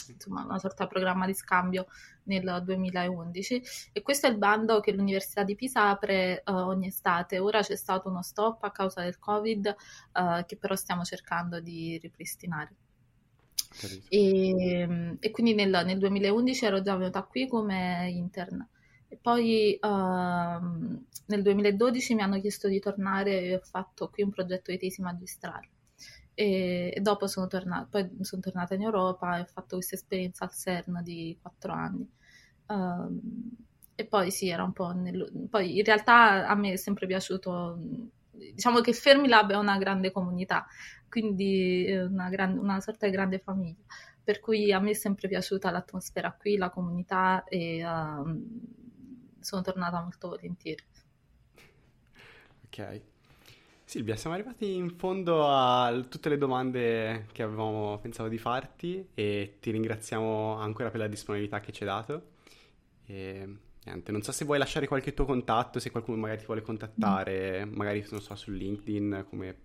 insomma, 0.09 0.43
una 0.43 0.59
sorta 0.59 0.85
di 0.85 0.89
programma 0.89 1.27
di 1.27 1.35
scambio 1.35 1.87
nel 2.25 2.63
2011 2.65 3.63
e 3.93 4.01
questo 4.01 4.27
è 4.27 4.31
il 4.31 4.39
bando 4.39 4.81
che 4.81 4.93
l'Università 4.93 5.43
di 5.45 5.55
Pisa 5.55 5.91
apre 5.91 6.43
uh, 6.47 6.53
ogni 6.53 6.87
estate. 6.87 7.39
Ora 7.39 7.61
c'è 7.61 7.77
stato 7.77 8.09
uno 8.09 8.23
stop 8.23 8.65
a 8.65 8.71
causa 8.71 9.03
del 9.03 9.19
Covid 9.19 9.77
uh, 10.15 10.47
che 10.47 10.57
però 10.57 10.75
stiamo 10.77 11.05
cercando 11.05 11.61
di 11.61 11.99
ripristinare. 12.01 12.75
E, 14.09 15.17
e, 15.21 15.31
quindi 15.31 15.53
nel, 15.53 15.83
nel 15.85 15.99
2011 15.99 16.65
ero 16.65 16.81
già 16.81 16.97
venuta 16.97 17.23
qui 17.23 17.47
come 17.47 18.09
intern. 18.11 18.67
Poi 19.21 19.79
uh, 19.81 19.87
nel 21.27 21.43
2012 21.43 22.15
mi 22.15 22.23
hanno 22.23 22.41
chiesto 22.41 22.69
di 22.69 22.81
tornare 22.81 23.41
e 23.43 23.55
ho 23.57 23.61
fatto 23.61 24.09
qui 24.11 24.23
un 24.23 24.31
progetto 24.31 24.71
di 24.71 24.79
tesi 24.79 25.03
magistrale. 25.03 25.69
E, 26.35 26.93
e 26.95 27.01
dopo 27.01 27.27
sono 27.27 27.47
tornata, 27.47 27.87
poi 27.91 28.11
sono 28.21 28.41
tornata 28.41 28.75
in 28.75 28.83
Europa 28.83 29.37
e 29.37 29.41
ho 29.43 29.47
fatto 29.47 29.77
questa 29.77 29.97
esperienza 29.97 30.45
al 30.45 30.53
CERN 30.53 31.03
di 31.03 31.37
quattro 31.41 31.73
anni. 31.73 32.09
Uh, 32.67 33.21
e 33.95 34.07
poi 34.07 34.31
sì, 34.31 34.49
era 34.49 34.65
un 34.65 34.73
po' 34.73 34.93
nel... 34.93 35.31
Poi 35.51 35.79
in 35.79 35.85
realtà 35.85 36.47
a 36.49 36.55
me 36.55 36.73
è 36.73 36.77
sempre 36.77 37.07
piaciuto 37.07 37.79
diciamo 38.55 38.81
che 38.81 38.93
Fermilab 38.93 39.53
è 39.53 39.57
una 39.57 39.79
grande 39.79 40.11
comunità, 40.11 40.67
quindi 41.09 41.87
una, 41.91 42.29
gran, 42.29 42.59
una, 42.59 42.81
sorta 42.81 43.07
di 43.07 43.13
grande 43.13 43.39
famiglia, 43.39 43.83
per 44.23 44.41
cui 44.41 44.73
a 44.73 44.81
me 44.81 44.91
è 44.91 44.95
sempre 44.95 45.29
piaciuta 45.29 45.71
l'atmosfera 45.71 46.33
qui, 46.39 46.57
la 46.57 46.71
comunità 46.71 47.45
e 47.45 47.85
uh, 47.85 48.82
sono 49.43 49.63
tornata 49.63 50.01
molto 50.01 50.29
volentieri. 50.29 50.83
Ok. 52.67 53.01
Silvia, 53.85 54.17
siamo 54.17 54.35
arrivati 54.35 54.75
in 54.75 54.97
fondo 54.97 55.47
a 55.47 55.93
tutte 56.09 56.31
le 56.31 56.39
domande 56.39 57.27
che 57.33 57.43
avevamo 57.43 57.99
pensato 57.99 58.31
di 58.31 58.39
farti 58.39 59.07
e 59.13 59.59
ti 59.61 59.71
ringraziamo 59.71 60.55
ancora 60.55 60.91
per 60.91 61.01
la 61.01 61.09
disponibilità 61.09 61.61
che 61.61 61.73
ci 61.73 61.83
hai 61.83 61.89
dato. 61.91 62.31
E, 63.05 63.57
niente, 63.85 64.11
non 64.11 64.23
so 64.23 64.33
se 64.33 64.47
vuoi 64.47 64.57
lasciare 64.57 64.87
qualche 64.87 65.13
tuo 65.13 65.27
contatto, 65.27 65.79
se 65.79 65.91
qualcuno 65.91 66.17
magari 66.17 66.39
ti 66.39 66.47
vuole 66.47 66.63
contattare, 66.63 67.67
mm. 67.67 67.75
magari 67.75 68.07
non 68.11 68.23
so, 68.23 68.35
su 68.35 68.51
LinkedIn, 68.51 69.27
come 69.29 69.57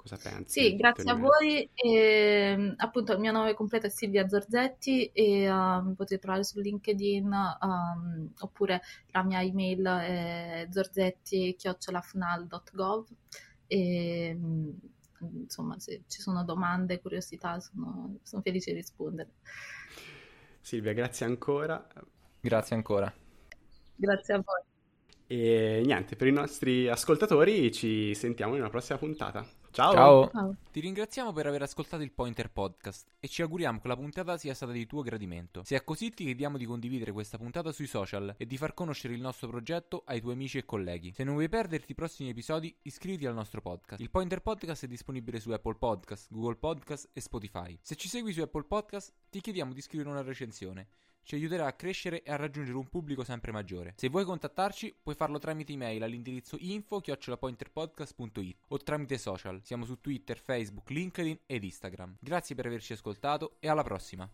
Cosa 0.00 0.16
pensi? 0.16 0.60
Sì, 0.60 0.76
grazie 0.76 1.10
a 1.10 1.14
voi. 1.14 1.68
E, 1.74 2.74
appunto, 2.78 3.12
il 3.12 3.18
mio 3.18 3.32
nome 3.32 3.52
completo 3.52 3.84
è 3.84 3.90
Silvia 3.90 4.26
Zorzetti 4.26 5.10
e 5.12 5.50
uh, 5.50 5.82
mi 5.82 5.92
potete 5.94 6.18
trovare 6.18 6.42
su 6.42 6.58
LinkedIn 6.58 7.30
um, 7.60 8.32
oppure 8.38 8.80
la 9.10 9.22
mia 9.22 9.42
email 9.42 9.84
è 9.84 10.66
zorzetti.fnal.gov 10.70 13.08
e 13.66 14.38
um, 14.40 14.74
insomma, 15.42 15.78
se 15.78 16.04
ci 16.08 16.22
sono 16.22 16.44
domande, 16.44 17.02
curiosità, 17.02 17.60
sono, 17.60 18.20
sono 18.22 18.40
felice 18.40 18.70
di 18.70 18.78
rispondere. 18.78 19.32
Silvia, 20.62 20.94
grazie 20.94 21.26
ancora. 21.26 21.86
Grazie 22.40 22.74
ancora. 22.74 23.12
Grazie 23.96 24.32
a 24.32 24.42
voi. 24.42 24.62
E 25.26 25.82
niente, 25.84 26.16
per 26.16 26.26
i 26.26 26.32
nostri 26.32 26.88
ascoltatori 26.88 27.70
ci 27.70 28.14
sentiamo 28.14 28.54
in 28.54 28.60
una 28.60 28.70
prossima 28.70 28.96
puntata. 28.96 29.59
Ciao. 29.72 29.92
Ciao. 29.92 30.30
Ciao. 30.30 30.56
Ti 30.72 30.80
ringraziamo 30.80 31.32
per 31.32 31.46
aver 31.46 31.62
ascoltato 31.62 32.02
il 32.02 32.10
Pointer 32.10 32.50
Podcast 32.50 33.06
e 33.20 33.28
ci 33.28 33.42
auguriamo 33.42 33.78
che 33.78 33.86
la 33.86 33.96
puntata 33.96 34.36
sia 34.36 34.52
stata 34.52 34.72
di 34.72 34.84
tuo 34.84 35.02
gradimento. 35.02 35.62
Se 35.64 35.76
è 35.76 35.84
così 35.84 36.10
ti 36.10 36.24
chiediamo 36.24 36.58
di 36.58 36.64
condividere 36.64 37.12
questa 37.12 37.38
puntata 37.38 37.70
sui 37.70 37.86
social 37.86 38.34
e 38.36 38.46
di 38.46 38.56
far 38.56 38.74
conoscere 38.74 39.14
il 39.14 39.20
nostro 39.20 39.46
progetto 39.48 40.02
ai 40.06 40.20
tuoi 40.20 40.32
amici 40.32 40.58
e 40.58 40.64
colleghi. 40.64 41.12
Se 41.12 41.22
non 41.22 41.34
vuoi 41.34 41.48
perderti 41.48 41.92
i 41.92 41.94
prossimi 41.94 42.30
episodi, 42.30 42.76
iscriviti 42.82 43.26
al 43.26 43.34
nostro 43.34 43.60
podcast. 43.60 44.00
Il 44.00 44.10
Pointer 44.10 44.40
Podcast 44.40 44.84
è 44.84 44.88
disponibile 44.88 45.38
su 45.38 45.52
Apple 45.52 45.76
Podcast, 45.76 46.26
Google 46.30 46.56
Podcast 46.56 47.10
e 47.12 47.20
Spotify. 47.20 47.78
Se 47.80 47.94
ci 47.94 48.08
segui 48.08 48.32
su 48.32 48.40
Apple 48.40 48.64
Podcast, 48.64 49.12
ti 49.30 49.40
chiediamo 49.40 49.72
di 49.72 49.80
scrivere 49.80 50.10
una 50.10 50.22
recensione 50.22 50.88
ci 51.22 51.34
aiuterà 51.34 51.66
a 51.66 51.72
crescere 51.72 52.22
e 52.22 52.30
a 52.32 52.36
raggiungere 52.36 52.76
un 52.76 52.88
pubblico 52.88 53.24
sempre 53.24 53.52
maggiore. 53.52 53.94
Se 53.96 54.08
vuoi 54.08 54.24
contattarci, 54.24 54.96
puoi 55.02 55.14
farlo 55.14 55.38
tramite 55.38 55.72
email 55.72 56.02
all'indirizzo 56.02 56.56
info-pointerpodcast.it 56.58 58.56
o 58.68 58.76
tramite 58.78 59.18
social. 59.18 59.60
Siamo 59.64 59.84
su 59.84 60.00
Twitter, 60.00 60.38
Facebook, 60.38 60.90
LinkedIn 60.90 61.40
ed 61.46 61.64
Instagram. 61.64 62.16
Grazie 62.20 62.54
per 62.54 62.66
averci 62.66 62.92
ascoltato 62.92 63.56
e 63.60 63.68
alla 63.68 63.82
prossima! 63.82 64.30